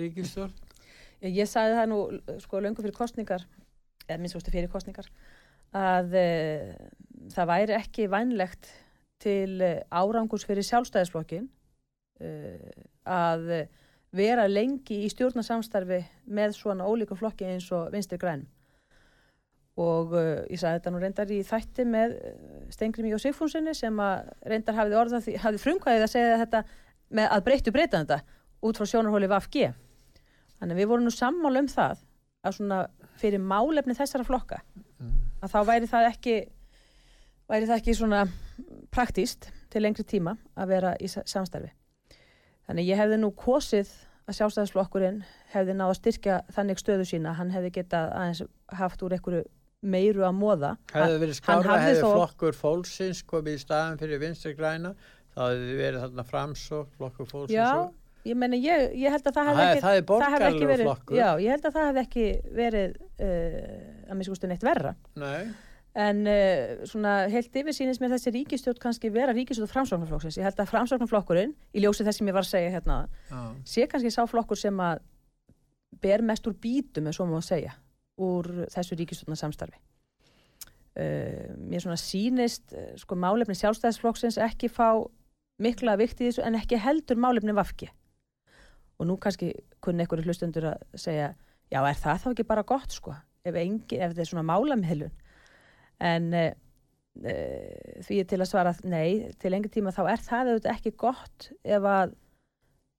[0.00, 0.58] ríkistjórn?
[1.24, 2.00] Ég sagði það nú
[2.42, 3.44] sko löngu fyrir kostningar
[4.08, 5.08] eða minnst fyrir kostningar
[5.76, 6.68] að uh,
[7.34, 8.70] það væri ekki vænlegt
[9.22, 11.48] til uh, árangurs fyrir sjálfstæðisflokkin
[12.22, 13.64] uh, að uh,
[14.16, 16.00] vera lengi í stjórnarsamstarfi
[16.32, 18.48] með svona ólíku flokki eins og vinstri grænum
[19.78, 22.16] og uh, ég sagði þetta nú reyndar í þætti með
[22.74, 26.64] Stengrimi og Sigfúnsinni sem að reyndar hafði orða því, hafði frumkvæðið að segja þetta
[27.18, 28.18] með að breyttu breyta þetta
[28.64, 29.68] út frá sjónarhóli VFG
[30.60, 32.04] þannig við vorum nú sammála um það
[32.46, 32.78] að svona
[33.18, 34.60] fyrir málefni þessara flokka
[35.42, 36.36] að þá væri það ekki
[37.48, 38.22] væri það ekki svona
[38.94, 41.70] praktíst til lengri tíma að vera í sa- samstarfi.
[42.68, 43.88] Þannig ég hefði nú kosið
[44.28, 45.22] að sjálfstæðisflokkurinn
[45.54, 48.42] hefði náð að styrkja þannig stöðu sína hann hefði getað aðeins
[48.76, 49.44] haft úr einhverju
[49.82, 54.52] meiru að móða Hefði verið skára, hefði þó- flokkur fólksins komið í staðan fyrir vinstri
[54.58, 54.94] græna,
[55.32, 57.94] þá hefði verið þarna framsók, flokkur fólksins og...
[58.28, 59.96] ég meni ég, ég held að það Það er- ekki það
[60.48, 60.90] ekki verið.
[61.18, 62.26] Já, ég held að það hefði ekki
[62.58, 63.72] verið uh,
[64.08, 65.48] að mér skustu neitt verra Nei,
[65.98, 70.36] En uh, svona heilt yfir sýnist mér þessi ríkistjórn kannski vera ríkistjórn framsóknarflokksins.
[70.38, 72.98] Ég held að framsóknarflokkurinn, í ljósi þess sem ég var að segja hérna,
[73.32, 75.00] já, sé kannski sá flokkur sem að
[76.04, 77.74] ber mest úr bítum, eins og maður að segja,
[78.28, 79.80] úr þessu ríkistjórnar samstarfi.
[80.98, 84.92] Uh, mér svona sýnist, uh, sko, málefni sjálfstæðisflokksins ekki fá
[85.62, 87.90] mikla vikt í þessu en ekki heldur málefni vafki.
[88.98, 89.52] Og nú kannski
[89.84, 91.32] kunni einhverju hlustundur að segja,
[91.70, 93.14] já, er það þá ekki bara gott, sko,
[93.46, 95.12] ef, engi, ef þetta er svona málamhilun
[96.08, 96.48] en uh,
[97.24, 100.94] uh, því er til að svara nei, til lengi tíma þá er það auðvitað ekki
[101.04, 102.16] gott ef að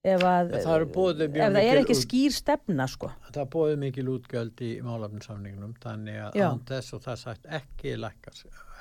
[0.04, 0.88] ef, að, Það
[1.28, 3.12] mjög ef það er ekki skýr stefna sko.
[3.30, 7.96] það bóði mikil útgjöld í málefnsamningnum, þannig að án þess og það er sagt ekki
[8.00, 8.36] lækka,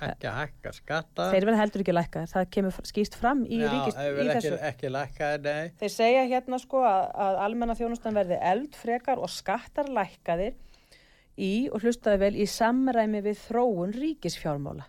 [0.07, 1.29] ekki að hækka skatta.
[1.33, 4.01] þeir verða heldur ekki lækka það kemur skýrt fram í, Já, ríkist,
[4.37, 5.71] ekki, ekki lækka, nei.
[5.81, 10.57] þeir segja hérna sko að, að almenna þjónustan verði eldfrekar og skattar lækkaðir
[11.39, 14.89] í og hlustaði vel í samræmi við þróun ríkisfjármála.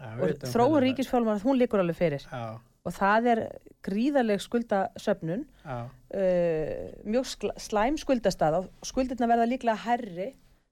[0.00, 2.24] Já, og þróun ríkisfjármála hún líkur alveg fyrir.
[2.30, 3.42] Já, og það er
[3.84, 10.30] gríðarleg skuldasöfnun já, uh, mjög slæm skuldastað og skuldirna verða líklega herri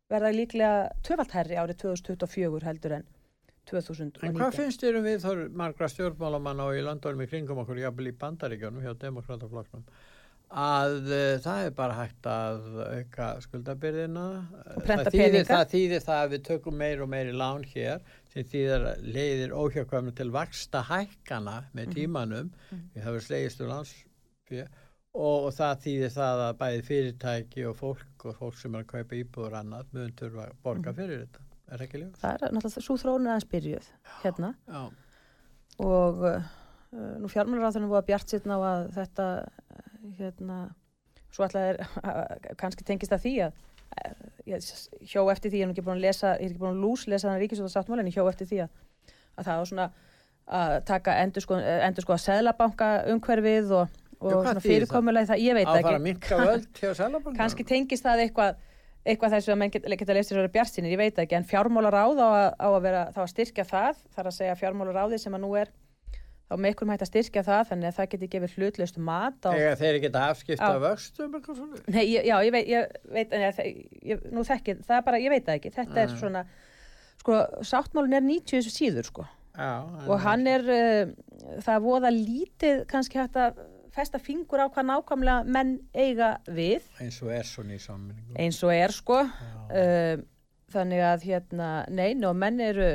[0.08, 3.06] verða líklega tvöfalt herri árið 2024 heldur en
[3.70, 7.58] 2019 En hvað finnst þér um við þar margra stjórnmálamanna og í landónum í kringum
[7.64, 9.84] okkur, jafnvel í bandaríkjónum hjá demokrataflokknum,
[10.48, 14.26] að uh, það er bara hægt að auka skuldabyrðina.
[14.76, 15.44] Og prenta peninga.
[15.50, 18.00] það þýðir það að við tökum meir og meiri lán hér
[18.32, 21.72] sem þýðir leiðir óhjákvæmum til vaksta hækkana Mhm.
[21.76, 22.50] með tímanum,
[22.94, 24.64] við höfum slegist úr landsfjö
[25.18, 28.90] og, og það þýðir það að bæði fyrirtæki og fólk og fólk sem er að
[28.94, 30.62] kaupa íbúður annað mun þurfa að Mhm.
[30.64, 31.44] borga fyrir þetta.
[31.68, 32.16] Er ekki ljós?
[32.22, 33.88] það er náttúrulega svo þróun aðeins byrjuð
[34.22, 34.82] hérna Já.
[35.84, 36.50] og uh,
[37.20, 40.58] nú fjármálaráðunum voru bjart sitt ná að þetta uh, hérna
[41.28, 41.80] svo alltaf er
[42.60, 44.68] kannski tengist að því að uh, ég
[45.12, 47.06] hjó eftir því, ég er ekki búin að lesa ég er ekki búin að lús
[47.10, 48.84] lesa þannig ríkisvölda sáttmáli en ég hjó eftir því að,
[49.36, 49.88] að það var svona
[50.48, 55.42] að taka endur sko, endur sko að seðlabanka umhverfið og, og hvað svona fyrirkomulega það,
[55.44, 57.36] ég veit Á að að ekki minka völd hjá Sælabanka?
[57.36, 58.62] kannski tengist það eitthvað
[59.08, 61.46] eitthvað þessu að menn geta, geta lesið að vera bjart sinni, ég veit ekki, en
[61.48, 65.44] fjármálaráð á á að vera, þá að styrkja það, þar að segja fjármálaráði sem að
[65.44, 65.72] nú er
[66.48, 69.50] þá með ykkur hægt að styrkja það, þannig að það geti gefið hlutlaust mat á,
[69.52, 70.78] Eða þeir geta afskipta Já.
[70.84, 71.80] vöxtum eitthvað svona?
[71.92, 73.58] nei, já, ég veit, ég veit en ég,
[74.12, 76.20] ég, nú þekki, það er bara, ég veit það ekki, þetta er Nei.
[76.22, 76.44] svona,
[77.20, 79.26] sko, sáttmálun er 90 síður, sko,
[79.58, 79.72] Já.
[80.08, 83.60] og hann er, uh, það voða lítið kannski hægt að
[83.98, 88.34] festa fingur á hvað nákvæmlega menn eiga við, Eins og er svona í sammenningu.
[88.38, 90.22] eins og er, sko, uh,
[90.72, 92.90] þannig að hérna, nein og menn eru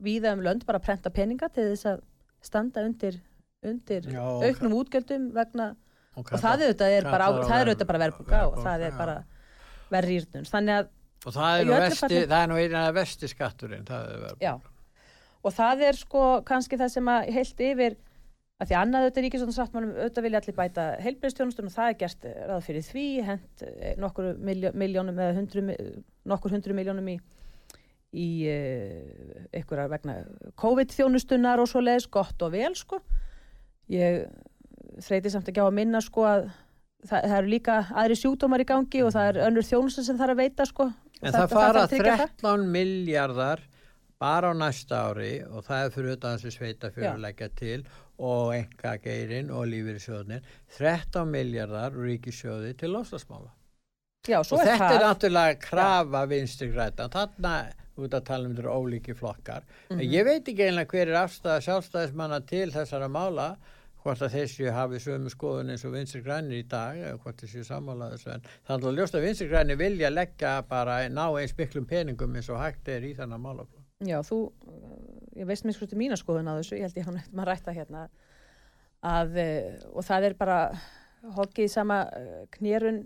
[0.00, 2.00] víða um lönd bara að prenta peninga til þess að
[2.44, 3.18] standa undir,
[3.66, 5.74] undir Já, auknum útgjöldum vegna,
[6.16, 9.16] og kallar- það auðvitað er er bara verðbúka og það er bara
[9.90, 10.46] verður rýrnum.
[10.48, 10.88] Þannig að,
[11.26, 14.54] Og það er nú vesti, það er nú eina vesti skatturinn, það er já,
[15.44, 17.96] og það er sko kannski það sem að heilt yfir
[18.60, 22.26] að því annað auðvitað ríkisvöldum sáttmálum auðvitað vilja allir bæta heilbreyðstjónustun og það er gert
[22.50, 25.64] ráð fyrir því, hent eh, nokkur miljó, miljónum eða hundru,
[26.28, 27.18] nokkur hundru miljónum í
[28.10, 30.14] í uh, einhverja vegna
[30.58, 32.98] COVID-þjónustunar og svo leiðis gott og vel sko
[33.90, 34.24] ég
[35.06, 36.48] þreyti samt ekki á að minna sko að
[37.06, 40.34] það, það eru líka aðri sjúkdómar í gangi og það er önnur þjónustan sem þarf
[40.34, 40.88] að veita sko
[41.20, 42.26] En þetta- það fara það.
[42.40, 43.62] 13 miljardar
[44.20, 47.14] bara á næsta ári og það er fyrir þetta þessi sveita fyrir Já.
[47.14, 48.09] að leggja til og
[48.54, 50.42] enga geirin og lífyrirsjóðnir
[50.76, 53.50] 13 miljardar ríkisjóði til lofslagsmála.
[54.28, 57.08] Og er þetta það er náttúrulega krafa vinstri græta.
[57.08, 57.54] Þarna
[58.00, 59.62] út að tala um þetta ólíki flokkar.
[59.90, 60.12] En Mhm.
[60.12, 63.56] ég veit ekki einlega hver er afstæða sjálfstæðismanna til þessara mála
[64.02, 67.64] hvort að þessi hafi sömu skoðun eins og vinstri grænir í dag hvort þessu
[68.34, 72.48] en þannig að ljóst að vinstri grænir vilja leggja bara ná eins miklum peningum eins
[72.48, 73.84] og hægt er í þannig málaflokk.
[74.00, 74.52] Já, þú,
[75.40, 77.74] ég veist mér sko mína skoðun á þessu, ég held ég hann eftir maður rætta
[77.76, 78.06] hérna
[79.00, 80.58] að, uh, og það er bara
[81.36, 83.04] hoggið í sama uh, knérun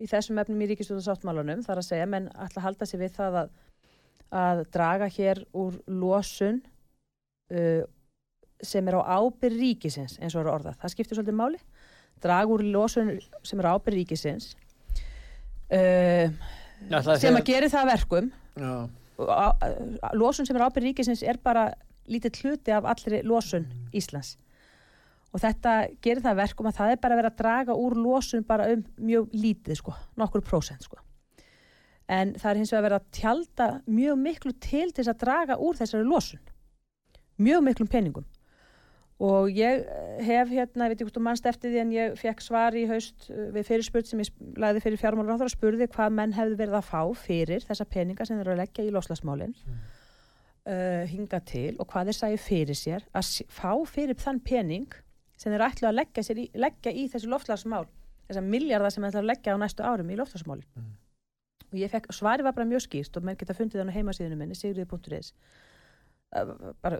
[0.00, 3.40] í þessum efnum í ríkistjóðasáttmálanum, þar að segja, menn ætla að halda sig við það
[3.42, 3.50] að,
[4.40, 6.62] að draga hér úr losun
[7.52, 7.82] uh,
[8.60, 10.80] sem er á ábyrð ríkisins, eins og er orðað.
[10.82, 11.60] Það skiptir svolítið máli.
[12.20, 13.14] Draga úr losun
[13.48, 14.50] sem er á ábyrð ríkisins
[15.72, 16.32] uh,
[17.20, 18.72] sem að gera það að verkum Já,
[20.16, 21.70] losun sem er ábyrð ríkisins er bara
[22.10, 24.36] lítið hluti af allri losun Íslands.
[25.30, 28.46] Og þetta gerir það að verkum að það er bara vera að draga úr losun
[28.46, 30.98] bara um mjög lítið sko, nokkur prósent sko.
[32.10, 35.78] En það er hins vegar vera að tjalda mjög miklu til þess að draga úr
[35.78, 36.42] þessari losun.
[37.38, 38.26] Mjög miklum peningum
[39.20, 42.18] og ég eh, hef hérna, ég veit ekki hvort þú mannst eftir því en ég
[42.18, 44.30] fekk svar í haust eh, við fyrirspurt sem ég
[44.60, 48.38] lagði fyrir fjármálur og spurði hvað menn hefðu verið að fá fyrir þessa peninga sem
[48.38, 53.06] þeir eru að leggja í loslasmálin uh, hinga til og hvað þeir sæði fyrir sér
[53.12, 54.98] að fá fyrir þann pening
[55.40, 57.84] sem þeir ætlu að leggja, í, leggja í þessi loftslagsmál
[58.30, 60.68] þessar miljardar sem þeir ætlu að leggja á næstu árum í loftslagsmálin.
[60.76, 60.92] Mm.
[61.70, 64.56] og ég fekk, svari var bara mjög skýrt og menn geta fundið þannig heimasíðinu minni,
[64.58, 65.34] sigriði.is
[66.30, 66.98] bara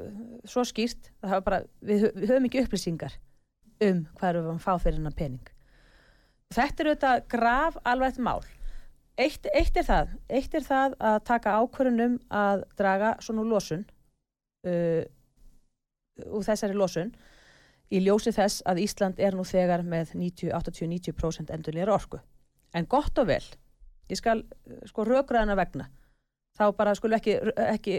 [0.49, 3.14] svo skýrt bara, við, við höfum ekki upplýsingar
[3.87, 5.53] um hvað erum við að fá fyrir hennar pening.
[6.51, 8.40] Þetta er auðvitað graf alveg mál.
[9.21, 13.85] Eitt, eitt er það eitt er það að taka ákvörunum að draga svona úr losun
[14.66, 15.03] uh,
[16.27, 17.12] úr þessari losun
[17.90, 22.21] í ljósi þess að Ísland er nú þegar með 90, 80-90% endurlýjar orku.
[22.75, 23.45] En gott og vel
[24.11, 25.90] ég skal uh, sko rökraðana vegna
[26.61, 27.96] þá bara skulum ekki, ekki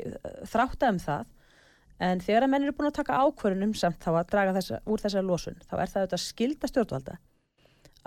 [0.52, 1.26] þrátta um það.
[2.02, 5.04] En þegar að menn eru búin að taka ákvörunum samt þá að draga þessa, úr
[5.04, 7.18] þessari losun þá er það auðvitað skilda stjórnvalda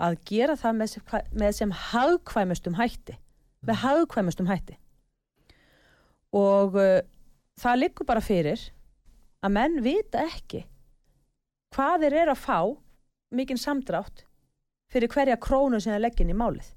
[0.05, 3.15] að gera það með sem, með sem hagkvæmustum hætti
[3.65, 4.77] með hagkvæmustum hætti.
[6.35, 7.01] Og uh,
[7.59, 8.61] það liggur bara fyrir
[9.45, 10.65] að menn vita ekki
[11.75, 12.59] hvað þeir eru að fá
[13.35, 14.25] mikinn samdrátt
[14.91, 16.71] fyrir hverja krónu sem þeir leggja inn í málið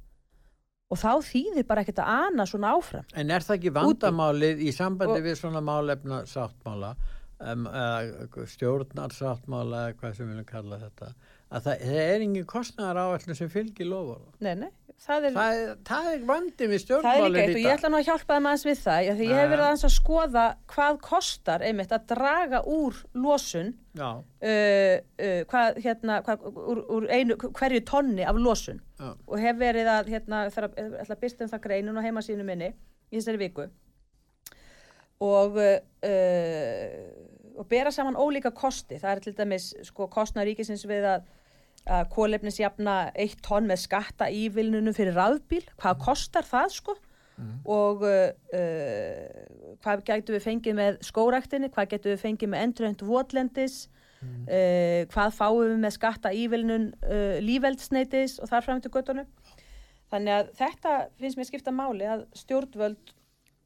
[0.89, 3.07] og þá þýðir bara ekkert að ana svona áfram.
[3.15, 6.95] En er það ekki vandamálið í sambandi við svona málefna sáttmála
[7.39, 11.11] um, eða stjórnarsáttmála eða hvað sem við viljum kalla þetta
[11.49, 14.71] að það, það er engin kostnæðar áallin sem fylgir lofur nei, nei,
[15.03, 15.59] það er það,
[15.89, 17.79] það er vandið við Það líka stjórnmálin eitt og í ég dag.
[17.79, 20.45] ætla nú að hjálpa þeim aðeins við það því ég hef verið aðeins að skoða
[20.75, 27.39] hvað kostar einmitt að draga úr losun uh, uh, hvað, hérna, hvað, úr, úr einu,
[27.47, 28.83] hverju tonni af losun.
[28.99, 32.09] Já, og hef verið að hérna, þar að, ætla að byrsta um það greinun og
[32.09, 32.73] heimasínu minni
[33.09, 33.69] í þessari viku.
[35.25, 38.99] Og uh, og bera saman ólíka kosti.
[39.03, 41.27] Það er til dæmis sko, kostna ríkisins við að,
[41.89, 46.97] að kólefnisjafna eitt tonn með skatta ívilnunum fyrir rafbíl, hvað kostar það sko?
[47.71, 53.05] Og uh, uh, hvað getur við fengið með skóræktinni, hvað getur við fengið með endurhend
[53.07, 53.77] votlendis?
[54.19, 59.29] Uh, hvað fáum við með skatta ívilnun uh, lífeldsneitis og þar fram til göttunum
[60.11, 63.13] þannig að þetta finnst mér skipta máli að stjórnvöld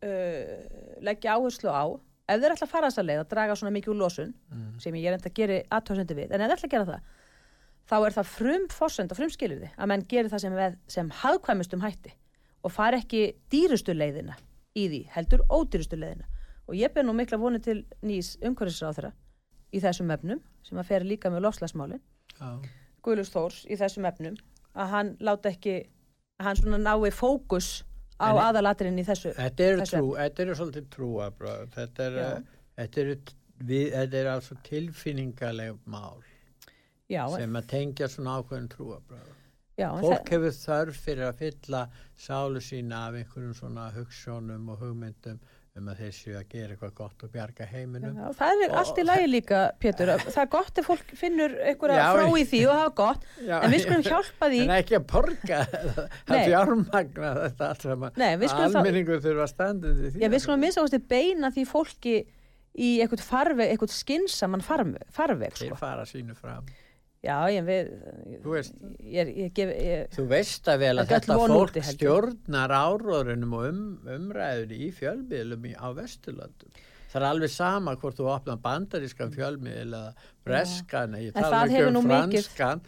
[0.04, 0.52] uh,
[1.00, 1.96] leggja áherslu á.
[2.28, 4.36] Ef þeir ætla að fara þessa leið að draga svona mikið úr losun
[4.80, 7.08] sem ég er enda að gera aðtöðsendu við en ef þeir ætla að gera það
[7.92, 11.10] þá er það frum forsend og frum skilurði að menn gerir það sem, með, sem
[11.22, 12.14] hagkvæmustum hætti
[12.64, 14.38] og fara ekki dýrustu leiðina
[14.78, 16.24] í því, heldur ódýrustu leiðina.
[16.70, 19.10] Og ég ber nú mikla voni til nýs umhverfisráðra
[19.74, 22.00] í þessum efnum sem að fer líka með lofslagsmálin
[22.38, 22.48] já.
[23.04, 24.38] Guðlús Þórs í þessum efnum
[24.72, 25.76] að hann láta ekki
[26.40, 27.82] að hann svona nái fókus
[28.16, 30.86] á En- aðalatirinn í þessu Þetta eru trú, þetta eru svolítið
[31.74, 32.30] þetta er, Já.
[32.78, 33.16] þetta eru
[33.58, 36.22] við, þetta er altså tilfinningaleg mál
[37.12, 39.30] já, sem að tengja svona ákveðin trúabröð
[39.80, 41.78] Já, en Fólk það- hefur þörf fyrir að fylla
[42.20, 45.38] sálu sína af einhverjum svona hugssjónum og hugmyndum
[45.74, 48.12] um að þeir séu að gera eitthvað gott og bjarga heiminum.
[48.20, 50.10] Já, það er Og- allt í lagi líka, Pétur.
[50.34, 53.24] Það er gott ef fólk finnur einhverja frá í því og það er gott.
[53.48, 54.60] Já, En við skulum hjálpa því.
[54.66, 55.62] En ekki að borga
[56.28, 56.44] að Nei.
[56.50, 58.12] fjármagna þetta allt saman.
[58.12, 58.84] Skulum þá-
[59.24, 60.20] þurfa undir því.
[60.20, 62.14] Já, við skulum minnst ástu beina því fólki
[62.76, 65.80] í eitthvað farveg, eitthvað skinsaman farveg Þeir sko.
[65.80, 66.68] fara sínu fram.
[67.22, 67.90] Já, ég við,
[68.42, 68.78] Þú veist.
[69.06, 73.68] ég, ég, ég, ég, Þú veist að vel að þetta fólk úti, stjórnar áróðunum og
[73.68, 76.82] um, umræður í fjölmiðlum í, á Vesturlandum.
[77.12, 80.02] Það er alveg sama hvort þú opnar bandarískan fjölmiðl eða
[80.42, 82.84] breskan, ég tala það ekki hefur um franskan,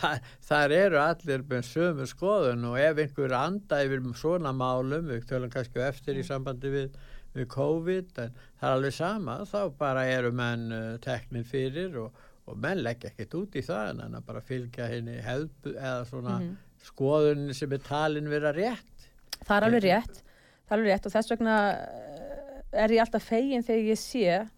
[0.00, 5.28] það, þar eru allir með sömu skoðun og ef einhver anda yfir svona málum, við
[5.30, 6.96] tölum kannski eftir í sambandi við,
[7.36, 12.24] við COVID, en það er alveg sama, þá bara eru menn uh, teknir fyrir og,
[12.46, 16.56] og menn leggja ekkert út í það en bara fylgja henni hefð eða svona Mhm.
[16.86, 19.08] skoðun sem er talin vera rétt.
[19.44, 20.22] það er alveg rétt.
[20.70, 24.48] Er alveg rétt og þess vegna eh, er ég alltaf fegin þegar ég sé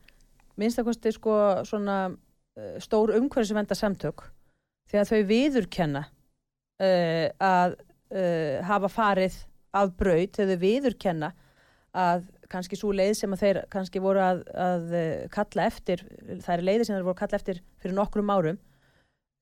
[0.59, 1.99] minnst að kosti sko svona
[2.59, 4.25] uh, stór umhverfisvenda samtök
[4.91, 6.01] þegar þau viðurkenna
[6.81, 7.77] uh, að
[8.11, 9.37] uh, hafa farið
[9.73, 11.33] af braut, þau viðurkenna
[11.95, 16.05] að kannski svo leið sem að þeir kannski voru að, að uh, kalla eftir,
[16.45, 18.61] það er leiði sem þeir voru að kalla eftir fyrir nokkrum árum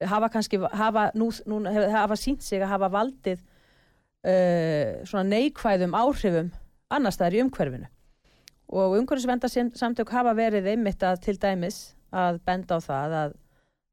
[0.05, 1.61] hafa kannski, hafa, nú, nú,
[1.95, 6.51] hafa sínt sig að hafa valdið uh, svona neikvæðum áhrifum
[6.93, 7.89] annars staðar í umhverfinu
[8.67, 13.37] og umhverfisvenda samtök hafa verið einmitt að til dæmis að benda á það að,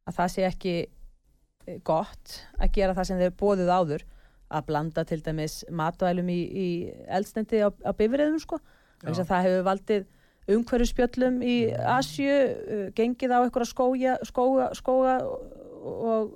[0.09, 4.05] að það sé ekki eh, gott að gera það sem þeir bóðuð áður
[4.53, 6.67] að blanda til dæmis matvælum í, í
[7.09, 8.59] eldsnendi á, á bifriðum sko.
[9.03, 10.09] Það hefur valdið
[10.53, 15.45] umhverfisspjöllum í Asju, uh, gengið á einhverja skója, skóga, skóga og,
[15.83, 16.33] og,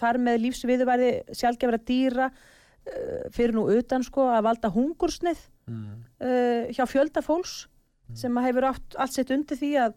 [0.00, 6.00] þar með lífsviðurværi sjálfgefra dýra uh, fyrir nú utan sko að valda hungursnið Mm.
[6.18, 7.68] uh, hjá fjölda fólks
[8.18, 9.92] sem að hefur átt allt sitt undir því að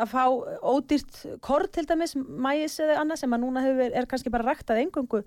[0.00, 0.22] að fá
[0.64, 4.80] ódýrt korn til dæmis, mæis eða annað sem að núna hefur, er kannski bara ræktað
[4.82, 5.22] engungu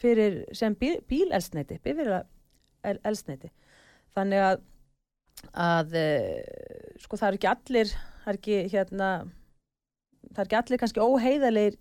[0.00, 2.10] fyrir sem bíl, bílelsneiti, bifir
[2.82, 3.52] elsneiti.
[4.16, 4.64] Þannig að,
[5.50, 9.12] að uh, sko það er ekki allir, það er ekki hérna,
[10.30, 11.78] það er ekki allir kannski óheiðalegir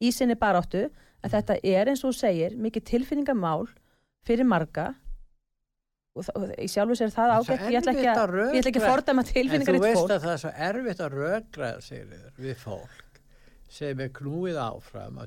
[0.00, 0.88] í sinni baráttu,
[1.20, 3.68] en þetta er eins og þú segir, mikið tilfinningamál
[4.26, 4.90] fyrir marga
[6.16, 8.90] og, og í sjálfu sér það ágætt, ég ætla ekki að, að ekki að rökræða.
[8.90, 10.14] fordæma En tilfinningar þú veist fólk.
[10.16, 13.09] að það er svo erfitt að sigriður við fólk
[13.70, 15.24] sem er knúið áfram á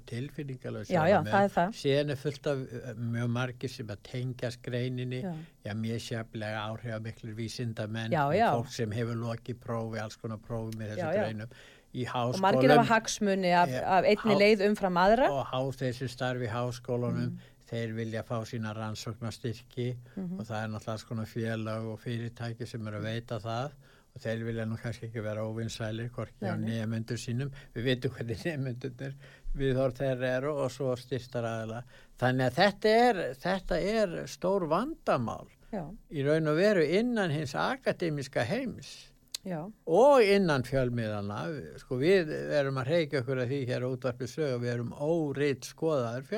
[1.54, 1.76] það.
[1.80, 5.32] síðan er fullt af uh, mjög margir sem að tengjast greininni Já.
[5.66, 8.50] já, mér sjaflega áhrifamiklir vísindamenn Já, já.
[8.58, 11.56] fólk sem hefur lokið prófi, alls konar prófi með þessu greinum
[11.94, 16.10] í og margir háskólum hagsmuni af, af einni há- leið umfram aðra og há þessi
[16.12, 17.50] starfi í háskólunum Mm.
[17.74, 20.40] þeir vilja fá sína rannsóknarstyrki Mhm.
[20.40, 23.72] og það er náttúrulega alls konar félag og fyrirtæki sem eru að veita það
[24.14, 27.54] og þeir vilja nú kannski ekki vera óvinsælir hvorki á nefnendur sínum.
[27.74, 29.16] Við veitum hvernig nefnendurnir
[29.58, 31.82] viðhorf þeirra eru og svo styrtar aðila.
[32.22, 35.48] Þannig að þetta er, þetta er stór vandamál.
[35.74, 38.94] Já, í raun og veru innan hins akademiska heims.
[39.44, 39.60] Já,
[39.92, 41.42] og innan fjölmiðana
[41.82, 45.68] sko við erum að reykja okkur að því hér á útvarpið sög við erum óriðt
[45.68, 46.30] skoðaður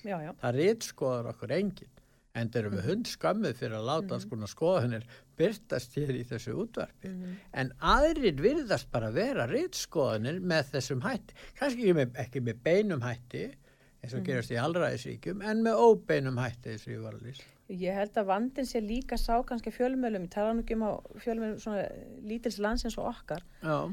[0.00, 1.90] já, það riðt skoðar okkur enginn
[2.34, 5.04] en þeir eru við hund skammið fyrir að láta alls konar skoðanir
[5.38, 7.12] byrtast hér í þessu útvarpi.
[7.54, 11.36] En aðrir virðast bara vera riðt skoðanir með þessum hætti.
[11.58, 13.44] Kannski ekki með, ekki með beinum hætti
[14.04, 17.50] eins og gerast í allræðisvíkjum en með óbeinum hætti eins og ég var að lýsa.
[17.72, 20.92] Ég held að vandin sé líka sá kannski fjölmjölum, ég tala nú ekki um á
[21.22, 21.86] fjölmjölum svona
[22.28, 23.88] lítils landsins og okkar Já,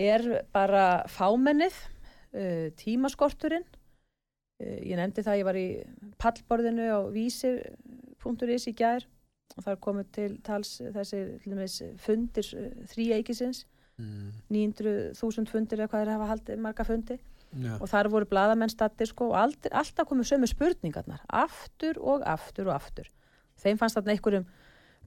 [0.00, 3.66] er bara fámennið uh, tímaskorturinn
[4.62, 5.66] ég nefndi það, ég var í
[6.22, 9.06] pallborðinu á vísir.is í gær
[9.56, 13.66] og þar komið til tals þessi fundir uh, þrý eikisins.
[14.00, 17.18] Mm, 900.000 fundir eða hvað er að hafa haldið marga fundi.
[17.52, 17.74] Já.
[17.76, 22.70] og þar voru bladamenn stattir sko og aldrei, alltaf komið sömu spurningarnar aftur og aftur
[22.70, 23.10] og aftur.
[23.60, 24.46] Þeim fannst þarna einhverjum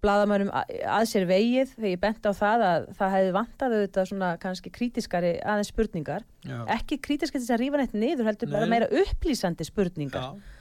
[0.04, 4.34] bladamennum að, sér vegið þegar ég bent á það að það hefði vantað auðvitað svona
[4.42, 6.58] kannski krítiskari aðeins spurningar Já.
[6.78, 8.74] ekki krítiskari til þess að rífa neitt niður heldur bara Nei.
[8.76, 10.52] meira upplýsandi spurningar Já.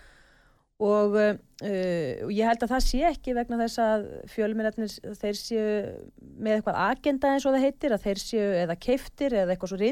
[0.89, 5.67] og uh, og ég held að það sé ekki vegna þess að fjölminnarnir þeir séu
[6.39, 9.83] með eitthvað agenda eins og það heitir að þeir séu eða keiftir eða eitthvað svo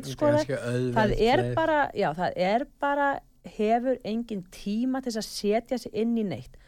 [0.62, 3.12] auðveld það er bara, já, það er bara
[3.57, 6.59] hefur engin tíma til að setja sig inn í neitt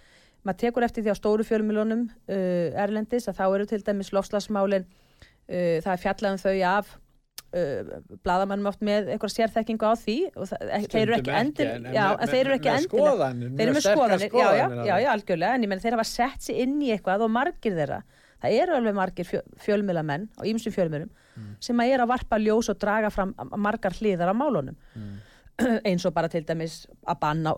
[0.45, 4.85] maður tekur eftir því á stóru fjölmilunum uh, erlendis að þá eru til dæmis lofslagsmálin
[4.85, 6.91] uh, það er fjallað um þau af
[7.55, 7.93] uh,
[8.27, 11.87] bladamannum oft með eitthvað sérþekkingu á því og það, e- þeir eru ekki endur en-
[11.87, 14.67] en já, með- en þeir eru ekki skoðanir, þeir eru með sterkar skoðanir, já, já,
[14.69, 17.33] skoðanir já, já, algjörlega en ég menn þeir hafa sett sig inn í eitthvað og
[17.35, 18.03] margir þeirra
[18.45, 21.57] það eru alveg margir fjö, fjölmilamenn á ýmsum fjölmilum Mm.
[21.59, 25.17] sem að er að varpa ljós og draga fram margar hliðar á málunum Mm.
[25.89, 27.53] eins og bara til dæmis að banna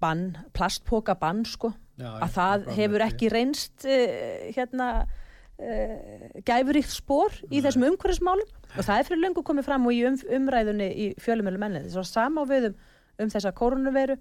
[0.00, 7.34] ban, plastpoka bann sko Já, að það hefur ekki reynst uh, hérna uh, gæfuríkt spor
[7.50, 8.56] í þessum umhverfismálum.
[8.76, 12.02] Og það er fyrir löngu komið fram og í um, umræðunni í fjölumölu menni þess
[12.04, 12.82] að sama á við um,
[13.24, 14.18] um þessa koronaviru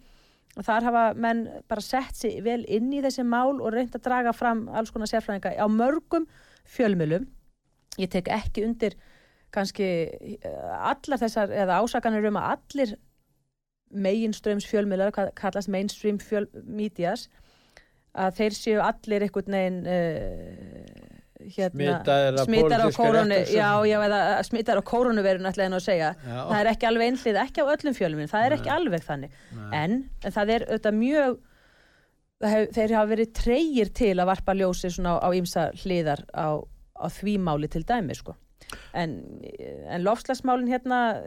[0.57, 4.07] og þar hafa menn bara sett sig vel inn í þessi mál og reynd að
[4.07, 6.25] draga fram alls konar sérfræðinga á mörgum
[6.65, 7.27] fjölmölum
[8.01, 8.97] ég tek ekki undir
[9.53, 9.87] kannski
[10.41, 12.95] eh, allar þessar eða ásakanir um að allir
[13.87, 17.27] meginströms fjölmjölar, hvað kallast mainstream fjöl, medias
[18.17, 21.07] að þeir séu allir einhvern veginn uh,
[21.55, 21.99] hérna,
[22.43, 23.33] smitar á réttvísum.
[23.53, 26.39] já, já, eða smitar á kórunuverun ætla en að segja, Já.
[26.49, 29.69] það er ekki alveg einhlið ekki á öllum fjölmjölum, það er ekki alveg þannig Nei.
[29.81, 31.37] en, en það er auðvitað mjög
[32.47, 36.47] hef, þeir hafa verið treyir til að varpa ljósi svona á, ýmsa hliðar á,
[36.97, 38.35] á því máli til dæmi sko.
[38.97, 39.19] en,
[39.87, 41.21] en lofslagsmálin hérna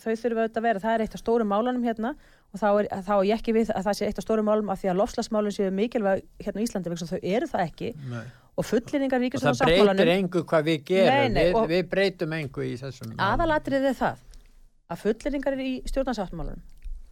[0.00, 2.16] þau þurfa auðvitað að vera, það er eitt af stórum málunum hérna
[2.54, 4.70] og þá er, þá er ég ekki við að það sé eitt af stórum málum
[4.72, 7.64] af því að lofslagsmálin séu mikilvæg hérna í Íslandi vegna þess að þau eru það
[7.66, 7.90] ekki.
[8.12, 8.22] Nei.
[8.58, 11.34] og fullinningar og það breytir engu hvað við gerum.
[11.36, 14.24] Nei, við, við breytum engu í þessum aðalatrið er það
[14.88, 16.64] að fullinningar eru í stjórnarsáttmálunum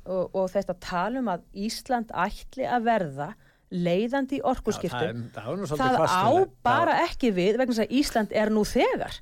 [0.06, 3.28] og, og þetta talum að Ísland ætli að verða
[3.70, 6.30] leiðandi í Já, það, orkuskiptum er- það, er nú svolítið það á
[6.66, 9.16] bara ekki við vegna þess að Ísland er nú þegar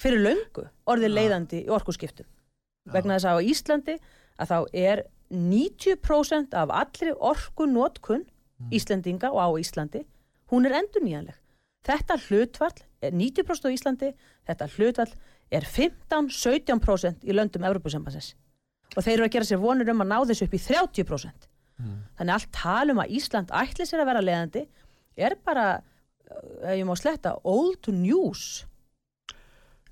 [0.00, 2.28] fyrir löngu orðið leiðandi í orkuskiptum.
[2.92, 3.96] Vegna þess að á Íslandi
[4.38, 5.04] að þá er
[5.34, 8.24] 90% af allri orkunótkun
[8.74, 10.02] Íslendinga og á Íslandi
[10.50, 11.36] hún er endurnýjanleg.
[11.86, 14.12] Þetta hlutfall er 90% á Íslandi
[14.48, 15.12] þetta hlutfall
[15.54, 18.34] er 15-17% í löndum Evropasambansins
[18.96, 21.48] og þeir eru að gera sér vonur um að ná þessu upp í 30%
[22.18, 24.64] þannig allt talum að Ísland ætli sér að vera leiðandi
[25.18, 25.66] er bara,
[26.64, 28.64] ef ég má sletta old news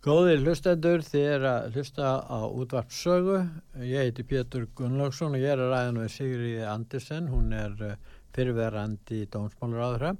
[0.06, 3.40] Góðir hlustendur, þið er að hlusta á útvarp sögu.
[3.82, 7.24] Ég heiti Pétur Gunnlaugsson og ég er að ræða með Sigriði Andersen.
[7.26, 7.96] Hún er eh,
[8.36, 10.12] fyrirverandi dómsmálur áðra.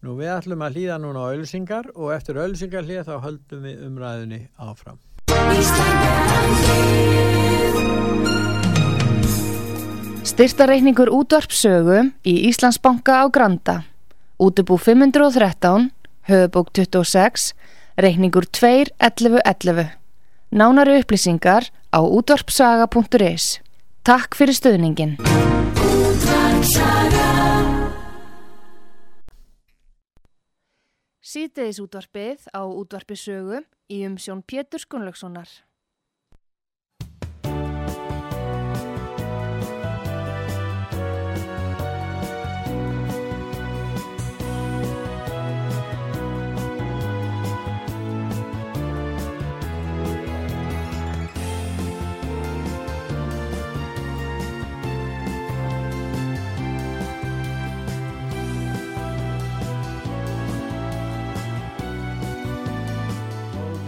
[0.00, 3.84] Nú við ætlum að hlýða núna á ölsingar og eftir ölsingar hlýða þá höldum við
[3.84, 4.96] umræðinni áfram.
[10.24, 13.82] Styrtareikningur útvarpsögu í Íslandsbanka á Granda.
[14.40, 15.90] Útubú 513,
[16.32, 17.52] höfubók 26,
[17.96, 19.90] reikningur 2.11.11.
[20.50, 23.60] Nánari upplýsingar á útvarpsaga.is.
[24.04, 25.16] Takk fyrir stöðningin.
[31.24, 35.48] Sýteðis útvarpið á útvarpisögu í umsjón Pétur Skunlökssonar.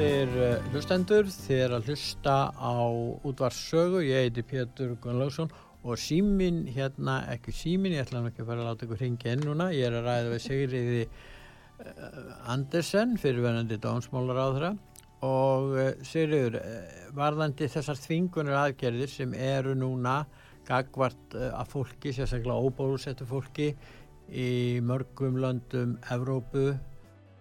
[0.07, 2.78] Uh, hlustendur, þið er að hlusta á
[3.26, 4.04] útvarp sögu.
[4.07, 5.50] Ég heiti Pétur Gunnlaugsson
[5.82, 9.34] og símin hérna, ekki símin, ég ætla nú ekki að fara að láta ykkur hringja
[9.34, 9.66] inn núna.
[9.74, 14.72] Ég er að ræða við Sigriði uh, Andersen, fyrirverandi dómsmálar á þeirra
[15.26, 20.20] og uh, Sigriður, uh, varðandi þessar þvingunir aðgerðir sem eru núna
[20.70, 23.72] gagvart að fólki, sérstaklega óbólusettu fólki
[24.30, 24.50] í
[24.86, 26.76] mörgum löndum Evrópu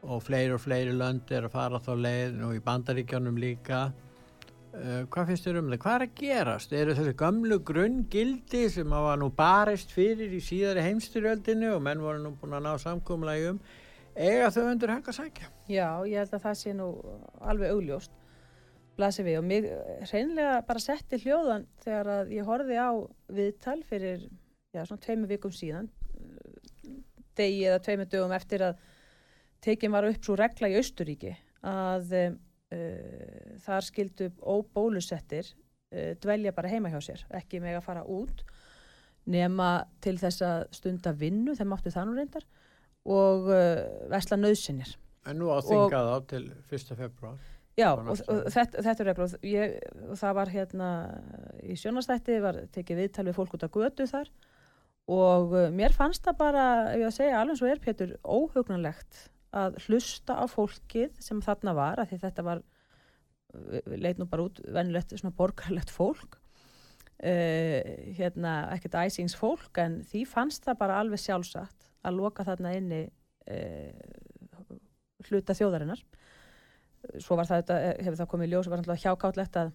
[0.06, 5.06] og fleiri og fleiri lönd er að fara þá leið og í bandaríkjónum líka uh,
[5.12, 5.80] hvað finnst þér um það?
[5.86, 6.76] Hvað er að gerast?
[6.76, 12.22] Eru þessi gamlu grunngildi sem hafa nú barist fyrir í síðari heimstyrjöldinu og menn voru
[12.24, 13.64] nú búin að ná samkomulagi um
[14.16, 15.50] eiga þau undir högg að sækja?
[15.68, 16.92] Já, ég held að það sé nú
[17.44, 18.22] alveg augljóst
[18.96, 19.68] blasir við og mig
[20.12, 22.92] reynilega bara setti hljóðan þegar að ég horfið á
[23.36, 24.28] viðtal fyrir,
[24.72, 25.90] já, svona tveimur vikum síðan
[27.36, 28.84] degi eða tveimur dögum eftir að
[29.66, 31.36] tekin var upp svo regla í Austuríki
[31.66, 32.36] að uh,
[33.66, 38.46] þar skildu óbólusettir uh, dvelja bara heima hjá sér, ekki með að fara út
[39.26, 42.46] nema til þess að stunda vinnu, þeim máttu það nú reyndar
[43.06, 43.82] og uh,
[44.14, 44.94] vesla nöðsynir
[45.26, 46.92] En nú á þingað á til 1.
[47.00, 47.38] februar.
[47.76, 49.74] Já, og, og þetta, þetta er og ég,
[50.06, 50.90] og það var hérna
[51.66, 54.30] í sjónastætti var tekið viðtal við fólk út á götu þar
[55.12, 59.26] og mér fannst það bara, ef ég að segja alveg svo er Pétur, óhugnanlegt
[59.56, 62.64] að hlusta á fólkið sem þarna var, af því þetta var
[63.96, 66.38] leit nú bara út venilegt svona borgarlegt fólk
[67.24, 67.80] uh,
[68.18, 73.02] hérna ekkert æsings fólk en því fannst það bara alveg sjálfsagt að loka þarna inni
[73.06, 73.92] uh,
[75.26, 76.02] hluta þjóðarinnar.
[77.22, 79.72] Svo var það, þetta, hefur það komið í ljós var alltaf hjákáttlegt að,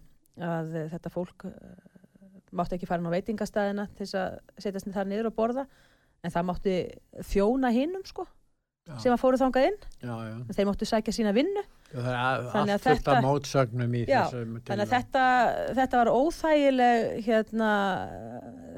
[0.46, 1.46] að þetta fólk
[2.54, 5.64] mátti ekki fara á veitingastæðina til þess að setjast þar niður og borða
[6.26, 6.74] en það mátti
[7.30, 8.26] þjóna hinnum sko
[8.88, 8.96] Já.
[9.02, 9.76] sem að fóru þangað inn.
[10.00, 10.36] Já, já.
[10.56, 11.62] þeir máttu sækja sína vinnu.
[11.90, 13.18] Þannig að þetta-
[13.98, 14.00] í
[14.70, 15.24] þannig að þetta,
[15.80, 17.70] þetta var óþægileg hérna,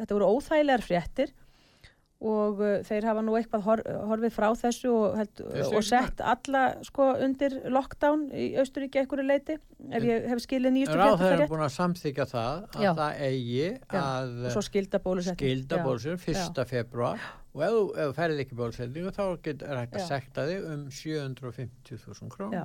[0.01, 1.33] þetta voru óþægilegar fréttir
[2.23, 3.81] og uh, þeir hafa nú eitthvað hor,
[4.13, 5.41] horfið frá þessu og, held,
[5.75, 9.57] og sett alla sko undir lockdown í Austuríki ekkur leiti
[9.91, 11.51] ef ég hef skilið nýjustu Ráð fréttir þeir rétt.
[11.51, 16.65] búin að samþykja það að það eigi að skilda bólusetning 1.
[16.71, 17.19] februar
[17.53, 20.67] og ef, þú- ef þú ferð ekki bólusetningu þá get, er hægt að sekta þig
[20.73, 22.65] um 750.000 krón Já.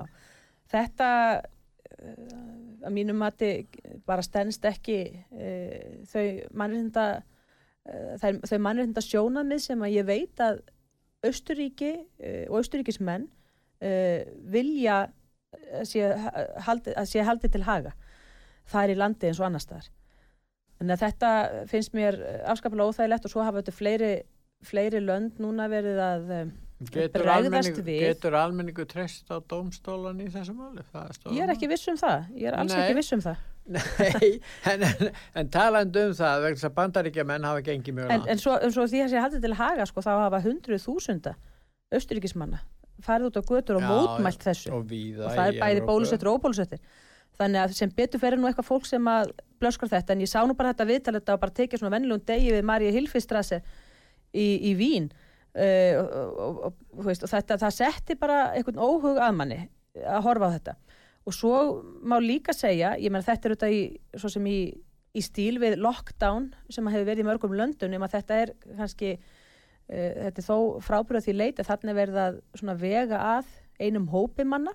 [0.72, 1.08] þetta
[1.42, 3.50] uh, að mínum mati
[4.08, 6.24] bara stennst ekki uh, þau
[6.56, 10.62] mannréttinda uh, þau, þau mannréttinda sjónamið sem að ég veit að
[11.26, 11.88] Östuríki
[12.46, 14.20] og Östuríkismenn uh,
[14.54, 15.08] vilja
[15.74, 16.04] að sé,
[16.62, 17.90] haldi, að sé haldið til haga.
[18.68, 19.88] Það er í landi eins og annar staðar.
[20.78, 21.30] En þetta
[21.66, 22.18] finnst mér
[22.52, 24.10] afskaplega óþægilegt og svo hafa þetta fleiri
[24.66, 26.50] fleiri lönd núna verið að um,
[26.88, 28.00] getur, bregðast almenningu, við.
[28.06, 30.84] getur almenningu treyst á dómstólan í þessu máli?
[31.34, 32.26] Ég er ekki viss um það.
[32.34, 32.82] Ég er alls Nei.
[32.84, 33.46] ekki viss um það.
[33.76, 34.28] Nei,
[34.72, 38.30] en, en, en talandi um það vegna þess að bandaríkja menn hafa gengið mjög langt.
[38.32, 41.34] en svo, en svo því að sé haldið til haga sko, þá hafa hundruð þúsunda
[41.92, 42.62] austuríkismanna
[43.04, 44.72] farið út á götur og Já, mótmælt þessu.
[44.72, 46.80] og víða og það er bæði bólusettur og óbólusettir.
[47.38, 50.40] Þannig að sem betur fyrir nú eitthvað fólk sem að blöskar þetta en ég sá
[50.48, 53.60] nú bara þetta viðtal þetta og bara tekið svona vennilegum degi við Maríu Hilfistrasse
[54.32, 55.08] í, í Vín.
[55.58, 59.62] Uh, og, og, veist, og þetta það setti bara einhvern óhug að manni
[60.04, 60.74] að horfa á þetta.
[61.28, 61.54] Og svo
[62.08, 63.80] má líka segja, ég menn þetta er þetta í,
[64.16, 64.58] svo sem í,
[65.18, 69.14] í stíl við lockdown sem að hefur verið í mörgum löndum nema þetta er kannski
[69.16, 73.50] uh, þetta er þó frábúrað því leita þannig verið að svona vega að
[73.80, 74.74] einum hópi manna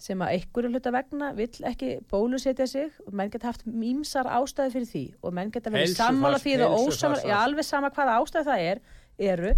[0.00, 2.90] sem að einhverju hluta vegna vill ekki bólusetja sig.
[3.06, 6.90] Og menn geta haft mýmsar ástæði fyrir því og menn geta verið sammála því heilsufars-
[6.90, 8.82] ósammála, já alveg sama hvaða ástæði það er
[9.32, 9.54] eru,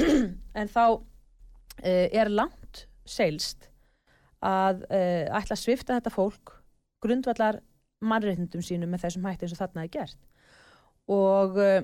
[0.60, 1.02] en þá uh,
[1.84, 3.68] er langt seilst
[4.42, 6.56] að uh, ætla að svifta þetta fólk
[7.02, 7.60] grundvallar
[8.02, 10.20] mannréttindum sínum með þessum hætti eins og þarna er gert.
[11.12, 11.82] Og uh,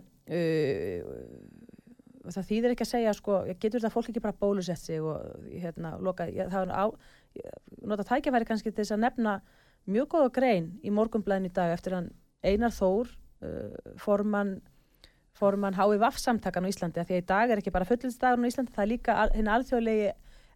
[2.29, 5.49] uh, það þýðir ekki að segja sko, getur þetta fólk ekki bara bólusett sig og
[5.49, 6.85] hérna, loka, ég, það er á
[7.89, 9.39] nota tækjafæri kannski til þess að nefna
[9.89, 12.11] mjög góða grein í morgunblæðin í dag eftir hann
[12.45, 14.59] Einar Þór uh, formann
[15.39, 18.75] formann HIVF samtakan á Íslandi því að í dag er ekki bara fullilsdagur á Íslandi
[18.75, 20.09] það er líka al- hinn alþjóðlegi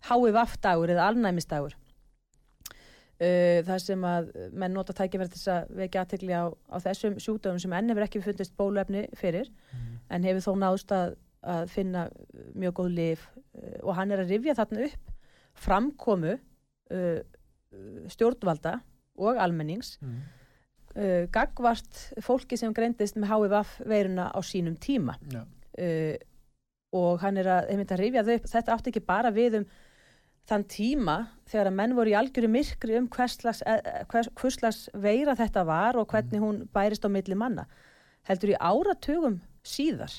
[0.09, 1.77] HIVF dagur eða alnæmisdagur.
[3.23, 7.20] Uh, það sem að menn nota tækifæri til þess að vekja aðtekli á, á þessum
[7.23, 9.47] sjúkdöfum sem enn hefur ekki fundist bóluefni fyrir
[10.11, 12.07] en hefur þó náðust að, að finna
[12.55, 15.12] mjög góð lif uh, og hann er að rifja þarna upp
[15.62, 17.20] framkomu uh,
[18.12, 18.78] stjórnvalda
[19.22, 20.20] og almennings Mm.
[20.97, 25.43] uh, gagvart fólki sem greindist með HIVF veiruna á sínum tíma Já.
[25.45, 26.16] uh,
[26.93, 29.66] og hann er að, að rifja þau upp þetta átti ekki bara við um
[30.51, 31.16] þann tíma
[31.47, 33.62] þegar að menn voru í algjöru myrkri um hverslags,
[34.11, 37.64] hvers, hverslags veira þetta var og hvernig hún bærist á milli manna
[38.28, 40.12] heldur í áratugum síðar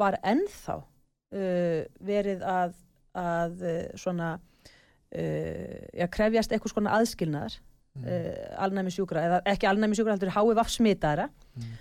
[0.00, 2.72] var ennþá uh, verið að,
[3.18, 7.60] að uh, svona uh, já, krefjast eitthvað svona aðskilnaðar
[7.92, 8.06] Mm.
[8.08, 11.74] uh, alnæmi sjúkra, eða ekki alnæmi sjúkra heldur HIVF smitaðara Mm.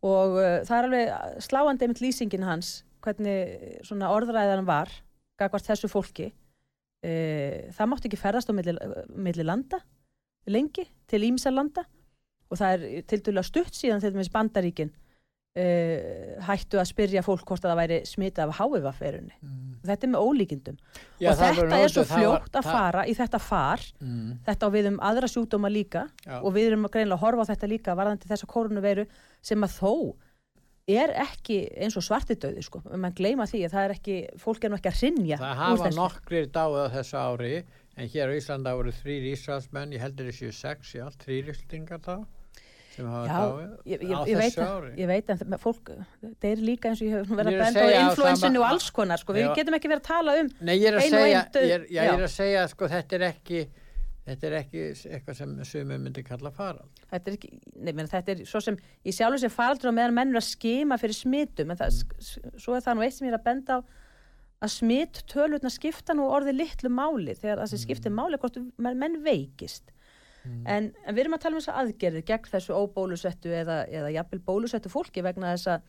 [0.00, 2.70] og uh, það er alveg sláandi einmitt lýsingin hans
[3.04, 4.88] hvernig svona orðræðan var
[5.36, 6.30] gagvart þessu fólki
[7.04, 8.72] uh, það mátti ekki ferðast á milli,
[9.12, 9.82] milli landa
[10.48, 11.84] lengi til ímsa landa
[12.48, 14.94] og það er til dæla stutt síðan til dæmis bandaríkin
[15.56, 19.78] uh, hættu að spyrja fólk hvort að það væri smitað af HIVF-verunni Mm.
[19.86, 20.76] þetta er með ólíkindum.
[21.22, 23.80] Já, og þetta er svo það var- fljótt að fara í þetta far.
[24.02, 24.38] Mm.
[24.46, 26.08] þetta á við um aðra sjúkdóma líka.
[26.26, 26.40] Já.
[26.42, 29.06] og við erum greinlega að horfa á þetta líka varðandi þessa koronaviru
[29.42, 30.16] sem að þó
[30.88, 34.70] er ekki eins og svartidauði sko, mann gleyma því að það er ekki, fólk er
[34.70, 37.64] nú ekki að hrinja Það hafa nokkrir dáið á þessu ári
[37.98, 42.24] en hér á Íslanda voru þrýr Ísraelsmenn, ég heldur þessu sex allt, þrýr Íslandingar þá
[42.98, 43.72] sem hafa dáið?
[43.88, 44.92] ég, ég, á þessu að, ári.
[44.98, 45.90] ég veit það- fólk,
[46.26, 48.68] það er líka eins og ég hef verið að er að benda á influensinu og
[48.68, 51.44] alls konar sko, við getum ekki verið að tala um Nei, ég er að segja,
[51.54, 53.68] ég er, ég er að segja sko, þetta er ekki
[54.28, 57.04] þetta er ekki eitthvað sem sumum myndi kalla farald.
[57.08, 57.52] þetta er ekki,
[57.86, 60.98] menn, þetta er svo sem í sjálfu sem faraldur og meðan menn er að skima
[61.00, 62.58] fyrir smitum, en það, mm.
[62.60, 63.80] svo er það nú eitt sem ég er að benda á
[64.58, 67.36] að smitt tölutna skipta nú orðið litlu máli.
[67.38, 69.92] Þegar það sem skiptir máli er hvort menn veikist
[70.48, 70.64] Mm.
[70.74, 74.40] en, en við erum að tala um þessa aðgerði gegn þessu óbólusettu eða, eða jafnvel
[74.48, 75.86] bólusettu fólki vegna þess að,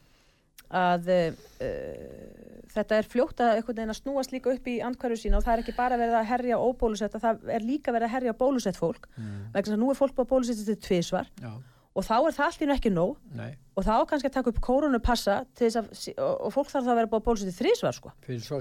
[0.84, 5.40] að uh, þetta er fljótt að einhvern veginn að snúast líka upp í andkværu sína
[5.40, 8.36] og það er ekki bara verið að herja óbólusetta, það er líka verið að herja
[8.38, 9.50] bólusett fólk Mm.
[9.54, 11.52] vegna þess að nú er fólk búið að bólusetja til tvisvar Já,
[11.96, 15.38] og þá er það nú ekki nóg nei, og þá kannski að taka upp kórunupassa
[15.58, 18.12] til þess að, og, fólk þarf þá að vera búið að bólusetja þrísvar sko.
[18.28, 18.60] fyrir svo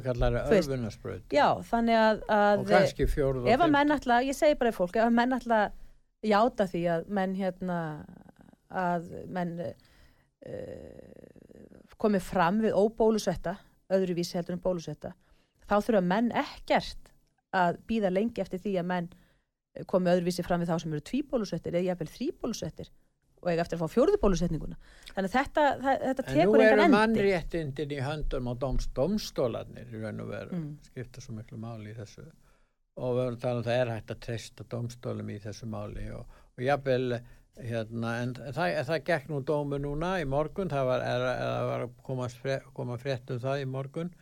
[0.49, 0.71] veist.
[0.71, 1.21] örfunaspröð.
[1.37, 2.73] Já, þannig að, að og
[3.53, 3.77] ef að fimm.
[3.77, 5.77] menn ætla, ég segi bara í fólk, ef að menn ætla að
[6.27, 7.79] játa því að menn hérna
[8.69, 9.73] að menn uh,
[11.99, 13.57] komi fram við óbólusetta
[13.95, 15.15] öðruvísi heldur en bólusetta
[15.69, 17.13] þá þurfa menn ekkert
[17.57, 21.05] að býða lengi eftir því að menn eh, komi öðruvísi fram við þá sem eru
[21.09, 22.91] tvíbólusettir eða jafnvel þríbólusettir
[23.39, 24.77] og eiga eftir að fá fjórðubólusetninguna
[25.15, 28.55] þannig að þetta, það, þetta En nú tekur eru engan endi mannréttindin í höndum á
[28.65, 30.71] dóms, domstólarnir í raun og veru, Mm.
[30.91, 32.27] skipta svo miklu máli í þessu
[32.99, 36.39] og við erum talað um það er hægt að treysta domstólum í þessu máli og,
[36.57, 37.21] og jafnvel
[37.59, 41.87] hérna, en það, það gekk nú dómu núna í morgun, það var, er, er, var
[41.87, 44.13] að koma, fre, koma frétt um það í morgun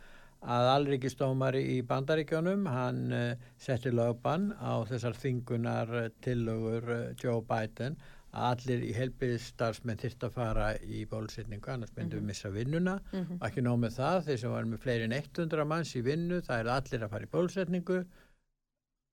[0.46, 7.40] að alríkistómari í bandaríkjónum, hann uh, setti lögbann á þessar þingunar uh, tillögur uh, Joe
[7.48, 7.96] Biden
[8.36, 12.98] að allir í helbiðstarfsmenn þyrst að fara í bólusetningu, annars myndum við missa vinnuna.
[13.12, 13.38] Mhm.
[13.40, 16.42] og ekki nóg með það, þeir sem varum með fleiri en 100 manns í vinnu,
[16.44, 18.00] það eru allir að fara í bólusetningu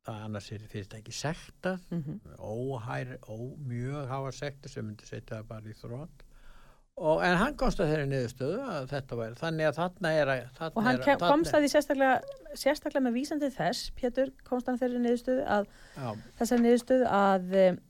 [0.04, 2.20] það annars er fyrirtæki sekta Mhm.
[2.40, 3.36] óhær, ó,
[3.68, 6.24] mjög hafa sekta sem myndi setja það bara í þrótt
[6.98, 10.44] og en hann komst að þeirri niðurstöðu að þetta væri, þannig að þarna er að
[10.60, 12.20] þarna og hann er, komst að því sérstaklega,
[12.54, 15.66] sérstaklega með vísandi þess, Pétur komst hann þeirri niðurstöðu að
[15.98, 17.82] já, þessar niðurstöðu að uh,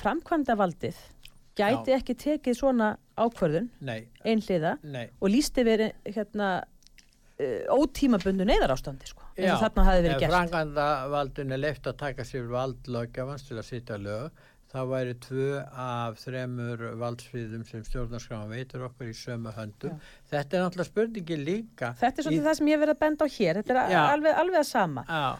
[0.00, 0.98] framkvæmda valdið
[1.60, 2.90] gæti ekki tekið svona
[3.20, 4.08] ákvörðun nei.
[5.20, 10.20] og lísti verið hérna uh, ótímabundu neyðarástandi sko, eins Já, og þarna hafi verið ef
[10.20, 10.32] gert.
[10.36, 14.30] franganda valdun er leift að taka sér vald lögjafans til að sitja lög
[14.70, 15.46] þá væri tvö
[15.82, 19.96] af þremur valdsfríðum sem stjórnarskráma veitur okkur í sömu höndum.
[20.30, 21.88] Þetta er náttúrulega spurningi líka.
[21.98, 23.54] Þetta er svolítið í- það sem ég hef verið að benda á hér.
[23.58, 24.02] Þetta er Já.
[24.14, 25.04] alveg, alveg að sama.
[25.08, 25.38] Já,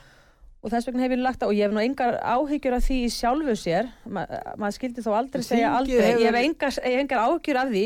[0.62, 2.96] og þess vegna hef ég lagt á og ég hef nú engar áhyggjur af því
[3.07, 3.88] í sjálfu sér.
[4.07, 4.26] Ma,
[4.59, 6.03] maður skildi þó aldrei Þingið segja aldrei.
[6.03, 7.84] Hefur- ég hef engar, engar áhyggjur af því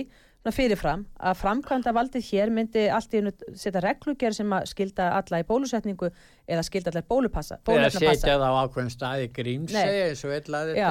[0.53, 5.41] fyrirfram að framkvæmda valdið hér myndi allt í einu setja reglugjör sem að skilda alla
[5.41, 6.11] í bólusetningu
[6.45, 8.21] eða skilda alla í bólupassa bólefnapassa.
[8.21, 10.83] setja það á ákveðin stað í grímsegi eins og eitt laðið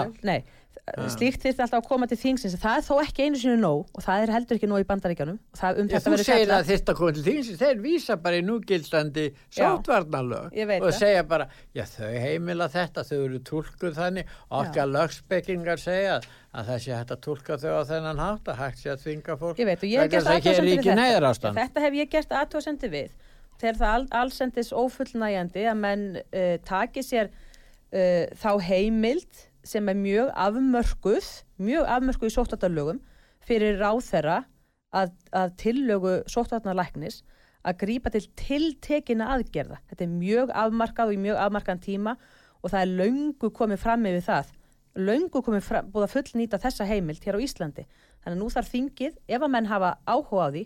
[0.84, 2.56] Nei, slíkt þyrfti alltaf að koma til þingsins.
[2.60, 5.38] Það er þó ekki einu sinni nóg og það er heldur ekki nóg í bandaríkjanum
[5.40, 9.24] um þetta þú segir að þetta komið til þings, þeir vísa bara í núgildandi
[10.60, 14.34] ég veit og segja bara, já þau heimila þetta, þau eru tólkuð þannig.
[14.60, 16.18] Okkar lögspekingar segja
[16.52, 19.40] að það sé hægt að tólka þau á þennan hátt að hægt sé að þvinga
[19.40, 20.04] fólk Ég veit ég
[21.40, 21.56] þetta.
[21.62, 23.16] Þetta hef ég gert aðtöðasendi við.
[23.64, 29.98] Þegar það all, allsendis ófullnægjandi að menn uh, taki sér uh, þá heimild sem er
[29.98, 31.28] mjög afmörkuð,
[31.64, 33.00] mjög afmörkuð í sóttatarlögum
[33.44, 34.44] fyrir ráðherra
[34.94, 37.22] að, að tillögu sóttatarlæknis
[37.64, 39.80] að grípa til tiltekina aðgerða.
[39.90, 42.16] Þetta er mjög afmarkað og í mjög afmarkaðan tíma
[42.62, 44.52] og það er löngu komið fram yfir það.
[44.94, 47.86] Löngu komið fram, búið að fullnýta þessa heimild hér á Íslandi.
[48.24, 50.64] Þannig að nú þarf þingið, ef að menn hafa áhuga á því,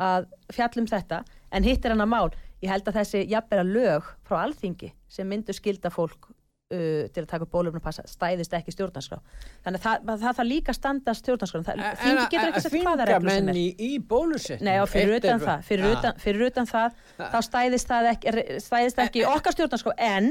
[0.00, 2.30] að fjallum þetta, en hitt er hann að mál.
[2.60, 6.30] Ég held að þessi jafnbera lög frá alþingi sem myndu skilda fólk
[6.70, 9.18] uh, til að taka upp bólöfnupassa stæðist ekki stjórnarskrá.
[9.64, 11.62] Þannig að það, það, það þarf líka standa stjórnarskrá.
[12.02, 13.60] Þingi getur ekki sett hvaða reglu sem er.
[13.60, 15.96] í, í bólusetning Nei, og fyrir utan það, fyrir, Já.
[15.98, 20.30] utan, fyrir utan það, þá stæðist það ekki, stæðist ekki okkar stjórnarskrá, en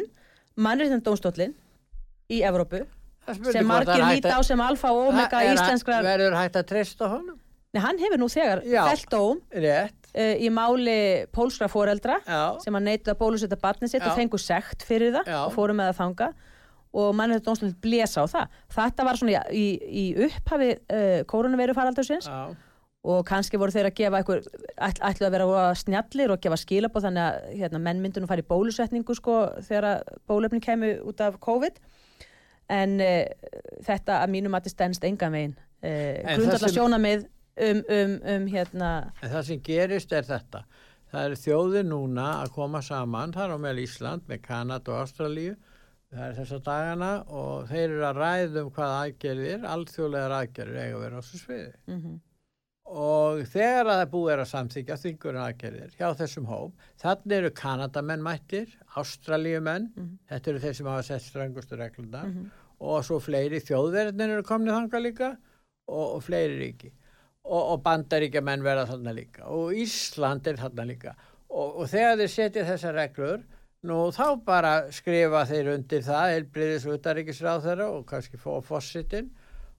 [0.60, 1.54] mannréttindómstóllin
[2.30, 2.86] í Evrópu,
[3.52, 7.38] sem margir líta á sem alfa og omega Það íslenskrar, verður hægt að treysta honum
[7.76, 10.96] nei, hann hefur nú þegar felt dóm rétt, uh, í máli
[11.36, 14.10] pólskra foreldra já, sem að neita að bólusetta barnið sitt Já.
[14.12, 15.40] og fengu sekt fyrir það Já.
[15.46, 16.32] og fóru með það þanga
[17.00, 18.56] og mannið dómstöld blésa á það.
[18.74, 22.40] Þetta var svona í, í upphafi uh, koronaviru faraldursins já,
[23.10, 27.28] og kannski voru þeir að gefa ætl, ætlu að vera snjallir og gefa skilabóð þannig
[27.30, 29.38] að hérna, menn myndu nú fara í bólusetningu sko
[29.70, 31.78] þegar að bólefni kemur út af COVID
[32.76, 33.54] en uh,
[33.86, 37.24] þetta að mínum að þetta stendst engan veginn uh, En grundalla það sem- sjónamið
[37.68, 38.92] um, um, um hérna.
[39.24, 40.64] En það sem gerist er þetta.
[41.10, 45.56] Það er þjóðir núna að koma saman þar á meðal Ísland með Kanada og Ástralíu.
[46.10, 50.96] Það er þessa dagana og þeir eru að ræða um hvað aðgerðir alþjóðlegar aðgerðir eiga
[50.98, 51.74] að vera á þessu sviði.
[51.90, 52.18] Mm
[52.90, 57.52] og þegar að það búið er að samþykja þingurinn aðgerðir hjá þessum hóp þannig eru
[57.60, 60.08] Kanadamenn mættir Ástralíumenn, Mhm.
[60.32, 62.50] þetta eru þeir sem hafa sett strangustu reglunda Mhm.
[62.80, 65.30] og svo fleiri þjóðverðin eru komnið þanga líka
[65.88, 66.92] og, og fleiri ríki
[67.48, 69.48] og, og bandaríkja menn verða þarna líka.
[69.54, 71.16] Og Ísland er þarna líka.
[71.50, 73.48] Og, og þegar þeir setja þessar reglur
[73.88, 79.30] Nú þá bara skrifa þeir undir það, elbriðis utaríkisráð þeirra og kannski fóða fósitinn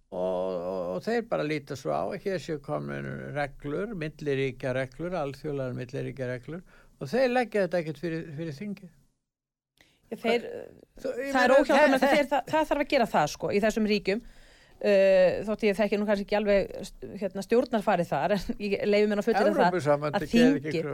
[0.09, 5.77] og, og, og þeir bara líta svo á, hér séu komin reglur, milliríkja reglur, alþjóðlega
[5.77, 6.63] milliríkja reglur
[6.97, 8.89] og þeir leggja þetta ekkert fyrir, fyrir þingi.
[10.11, 10.49] Þeir,
[11.05, 14.25] það er óhjáðan að það, það þarf að gera það sko í þessum ríkjum
[14.81, 16.71] uh, þótt ég þekki nú kannski ekki alveg
[17.21, 20.85] hérna, stjórnarfarið þar en ég leiði mér að fullera það að þingi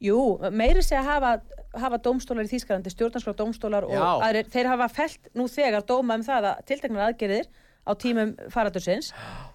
[0.00, 0.16] Jú,
[0.56, 1.30] meiri sé að hafa,
[1.76, 6.24] hafa dómstólar í Þýskalandi, stjórnarskrá dómstólar og aðrir, þeir hafa felt nú þegar dóma um
[6.24, 7.50] það að tilteknar aðgerðir
[7.80, 9.10] á tímum faratursins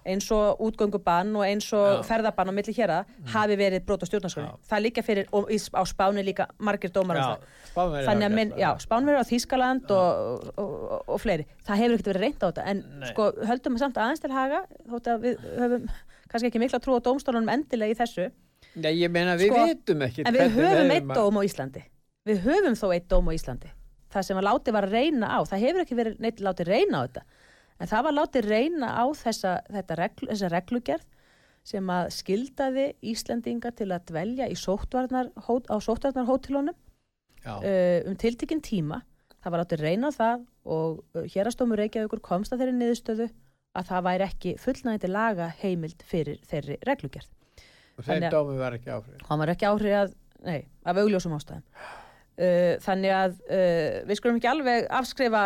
[0.06, 3.28] eins og útgöngubann og eins og ferðabann á milli hér að mm.
[3.34, 4.50] hafi verið brot á stjórnarskroni.
[4.66, 8.08] Það líka fyrir, og á spánu líka margir dómar á um það.
[8.08, 11.46] Þannig að minn, já, spánu verið á Þýskaland og, og, og, og fleiri.
[11.66, 13.08] Það hefur ekkert verið reynd á þetta, en Nei.
[13.12, 15.88] sko höldum við samt aðeins til haga, þótt að við höfum
[16.26, 18.28] kannski ekki mikla trú á dómstólunum endilega í þessu.
[18.74, 20.26] Já, ég meina við sko, vitum ekki.
[20.26, 21.86] En við höfum eitt dóm á Íslandi.
[22.26, 23.70] Við höfum þó eitt dóm á Íslandi.
[24.12, 27.02] Það sem að láti var að reyna á, það hefur ekki verið neitt láti reyna
[27.02, 27.22] á þetta
[27.80, 31.06] en það var látið reyna á þessa, reglu, þessa reglugerð
[31.66, 36.76] sem að skildaði Íslandinga til að dvelja sóttvarnar, á sóttvarnarhótelunum
[37.46, 39.02] uh, um tiltekinn tíma.
[39.42, 40.44] Það var látið reyna á það
[40.76, 43.28] og uh, hérastómur Reykjavíkur komst að þeirri niðurstöðu
[43.76, 47.28] að það væri ekki fullnægindi laga heimild fyrir þeirri reglugerð.
[47.96, 50.16] Og þeir dómi var ekki áhrif hann var ekki áhrif að,
[50.46, 51.66] nei, af augljósum ástæðum.
[52.36, 55.44] Uh, þannig að uh, við skulum ekki alveg afskrifa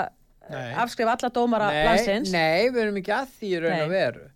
[0.50, 2.34] afskrifa alla dómara nei, landsins.
[2.34, 4.28] Nei, við erum ekki að því raun og veru.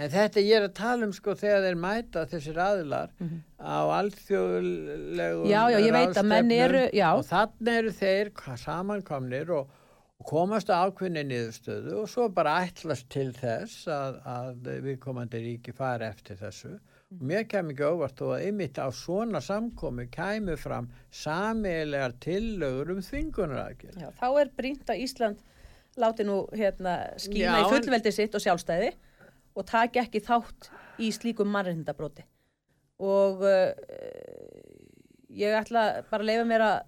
[0.00, 3.42] En þetta ég er að tala um sko þegar þeir mæta þessir aðilar mm -hmm.
[3.60, 7.08] á alþjóðlegu Já, já, ég veit að menn eru já.
[7.12, 9.68] og þannig eru þeir samankomnir og,
[10.18, 15.44] og komast á ákveðinni niðurstöðu og svo bara ætlast til þess að, að við komandi
[15.44, 16.78] ríki fara eftir þessu.
[17.12, 22.94] Og mér kem ekki óvart þó að ymitt á svona samkomi kæmu fram samiðilegar tillögur
[22.96, 25.42] um þvingunarækjur Þá er brínt að Ísland
[26.00, 28.92] láti nú hérna, skýna Já, í fullveldi sitt og sjálfstæði
[29.58, 30.70] og taki ekki þátt
[31.02, 32.24] í slíkum mannreindabróti
[33.02, 33.72] og uh,
[35.32, 36.78] ég ætla bara að leifa mér að,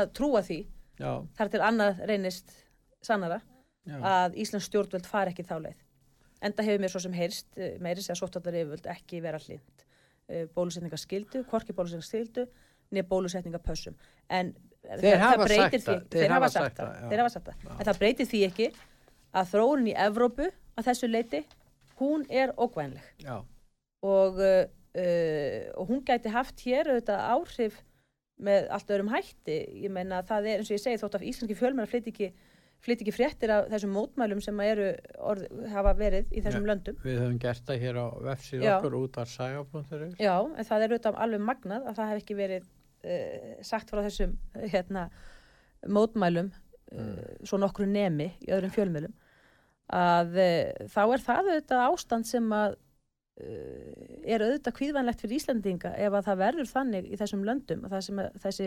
[0.00, 0.60] að trúa því
[0.98, 1.12] Já.
[1.38, 2.54] þar til annað reynist
[3.04, 3.40] sannara
[3.88, 3.98] Já.
[3.98, 5.84] að Íslands stjórnveld far ekki þá leið
[6.44, 10.44] enda hefur mér svo sem heyrst uh, meiri segja sóttallar yfirvöld ekki vera hlind uh,
[10.54, 12.48] bólusetninga skildu, korki bólusetninga skildu
[12.92, 13.96] niður bólusetninga pössum
[14.32, 14.52] en
[14.88, 16.04] Þeir hafa sagt það.
[16.14, 16.32] Þeir
[17.22, 17.68] hafa sagt það.
[17.76, 18.68] En það breytir því ekki
[19.36, 21.42] að þróunin í Evrópu að þessu leiti,
[22.00, 23.04] hún er ógvænleg.
[24.06, 24.64] Og, uh,
[24.96, 27.80] uh, og hún gæti haft hér auðvitað áhrif
[28.38, 29.58] með allt öðrum hætti.
[29.84, 32.30] Ég meina það er eins og ég segi þótt af íslenski fjölmennar flytt ekki,
[32.86, 37.00] flytt ekki fréttir af þessum mótmælum sem eru orð, hafa verið í þessum ja, löndum.
[37.02, 40.20] Við höfum gert það hér á vefsíð okkur út af sægaflónþurins.
[40.22, 42.68] Já, en það er auðvitað alveg magnað að það hef ekki verið
[43.08, 44.34] uh, sagt frá þessum
[44.72, 45.08] hérna,
[45.88, 49.16] mótmælum uh, svo nokkru nemi í öðrum fjölmjölum
[49.94, 52.78] að uh, þá er það auðvitað ástand sem að
[53.38, 58.24] er auðvitað kvíðvænlegt fyrir Íslandinga ef að það verður þannig í þessum löndum að þessi,
[58.42, 58.66] þessi,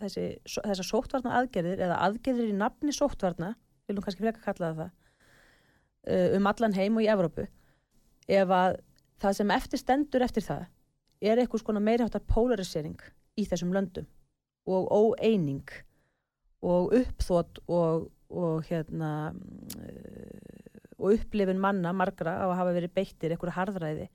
[0.00, 0.22] þessi
[0.54, 3.50] þessar sóttvarna aðgerðir eða aðgerðir í nafni sóttvarna,
[3.84, 8.78] viljum kannski freka kalla það um allan heim og í Evrópu ef að
[9.22, 10.64] það sem eftir stendur eftir það
[11.24, 12.98] er eitthvað svona meirháttar polarisering
[13.36, 14.06] í þessum löndum
[14.66, 15.70] og óeining
[16.66, 19.10] og uppþót og, og hérna
[19.78, 20.56] eh,
[20.96, 24.06] og upplifin manna margra á að hafa verið beittir einhverju harðræði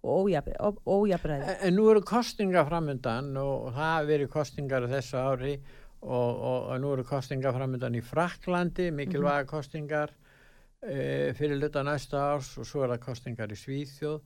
[0.00, 1.58] og ójabræði.
[1.60, 5.52] En nú eru kostinga framöndan og það hafa verið kostingar þessu ári
[6.00, 9.50] og, og, og nú eru kostinga framöndan í Fraklandi, mikilvæga mm -hmm.
[9.50, 10.14] kostingar
[10.82, 14.20] e, fyrir luta næsta árs og svo er það kostingar í Svíþjóð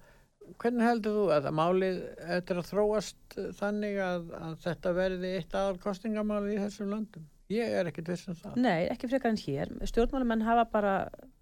[0.61, 2.01] hvernig heldur þú að málið
[2.37, 7.27] eftir að þróast þannig að, að þetta verði eitt aðal kostingamáli í þessum landum?
[7.53, 8.57] Ég er ekkert viss um það.
[8.65, 9.73] Nei, ekki frekar en hér.
[9.91, 10.95] Stjórnmálumenn hafa bara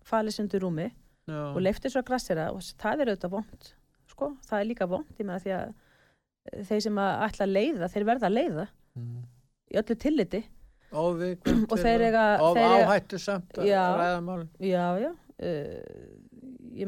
[0.07, 0.89] falið sundur rúmi
[1.31, 1.43] Já.
[1.53, 3.69] og leiftir svo grassera og það er auðvitað vond.
[4.11, 7.55] Sko, það er líka vond, ég meina því að eh, þeir sem að ætla að
[7.55, 8.67] leiða, þeir verða að leiða
[8.99, 9.23] mm.
[9.73, 10.43] í öllu tilliti.
[10.93, 12.25] Óvíkvæmt og þeir eiga...
[12.45, 14.43] Og áhættu samt að ræða mál.
[14.61, 15.13] Já, já.
[15.43, 16.22] Uh,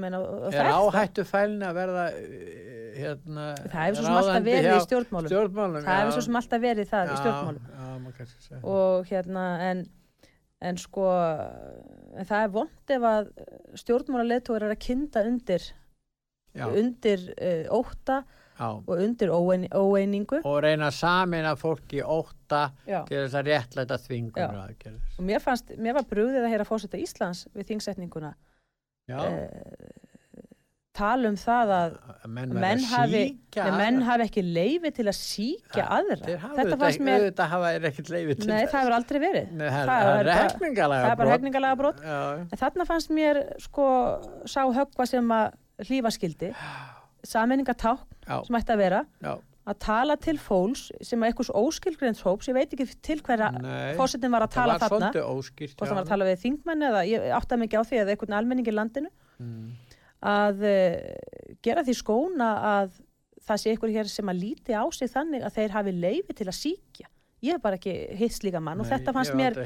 [0.01, 0.21] meina
[0.51, 5.31] er áhættu fælni að verða eh, hérna það hefur svo sem alltaf verið í stjórnmálum,
[5.33, 7.67] stjórnmálum það hefur svo sem alltaf verið það já, í stjórnmálum.
[8.49, 9.83] já, og hérna en,
[10.71, 11.09] en sko
[12.15, 13.33] en það er vond ef að
[13.83, 15.69] stjórnmálarleðtóður er að kynna undir
[16.55, 16.67] já.
[16.71, 18.23] undir uh, óta
[18.55, 20.39] og undir óein, óeiningu.
[20.47, 24.61] Og reyna samin að fólki óta til þess að réttlæta þvingur
[25.19, 28.35] og mér fannst, mér var brúðið að heyra fórsetta Íslands við þingsetninguna
[29.09, 29.47] uh,
[30.95, 31.95] tala um það að
[32.31, 33.23] menn, menn verða hafi,
[33.57, 36.19] nei, menn hafi ekki leifi til að síkja aðra.
[36.55, 39.51] Þetta fannst ekki- mér, auðvitað hafa þeir ekkert leiði til nei það hefur aldrei verið.
[39.59, 40.31] Nei, það það er bara-
[41.19, 41.99] bara brot.
[42.63, 43.89] þarna fannst mér sko
[44.47, 45.53] sá höggva sem að
[45.89, 46.53] hlífa skildi,
[47.27, 49.35] sammenningatákn já, sem ætti að vera, já,
[49.65, 53.95] að tala til fólks sem er einhvers óskilgreinds hóps, ég veit ekki til hverja Nei,
[53.97, 57.25] fórsetin var að tala þarna, óskýrt hvort hann var að tala við þingmenn eða ég
[57.39, 59.73] átta mikið á því að einhvern almenning í landinu, Mm.
[60.23, 62.93] að uh, gera því skóna að
[63.43, 66.47] það sé einhver hér sem að líti á sig þannig að þeir hafi leifi til
[66.47, 67.09] að síkja.
[67.43, 69.59] Ég hef bara ekki hitt slíka mann og Nei, þetta fannst mér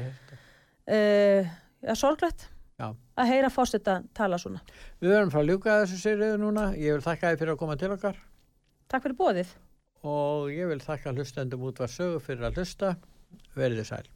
[0.89, 2.47] uh, sorglegt
[2.79, 2.89] Já.
[3.19, 4.61] að heyra fórseta tala svona.
[5.03, 7.77] Við verðum frá að ljúka þessu sériðu núna ég vil þakka þið fyrir að koma
[7.79, 8.19] til okkar
[8.89, 9.49] Takk fyrir bóðið.
[10.07, 12.95] Og ég vil þakka hlustendum út var sögu fyrir að hlusta.
[13.55, 14.07] Verið þið sæl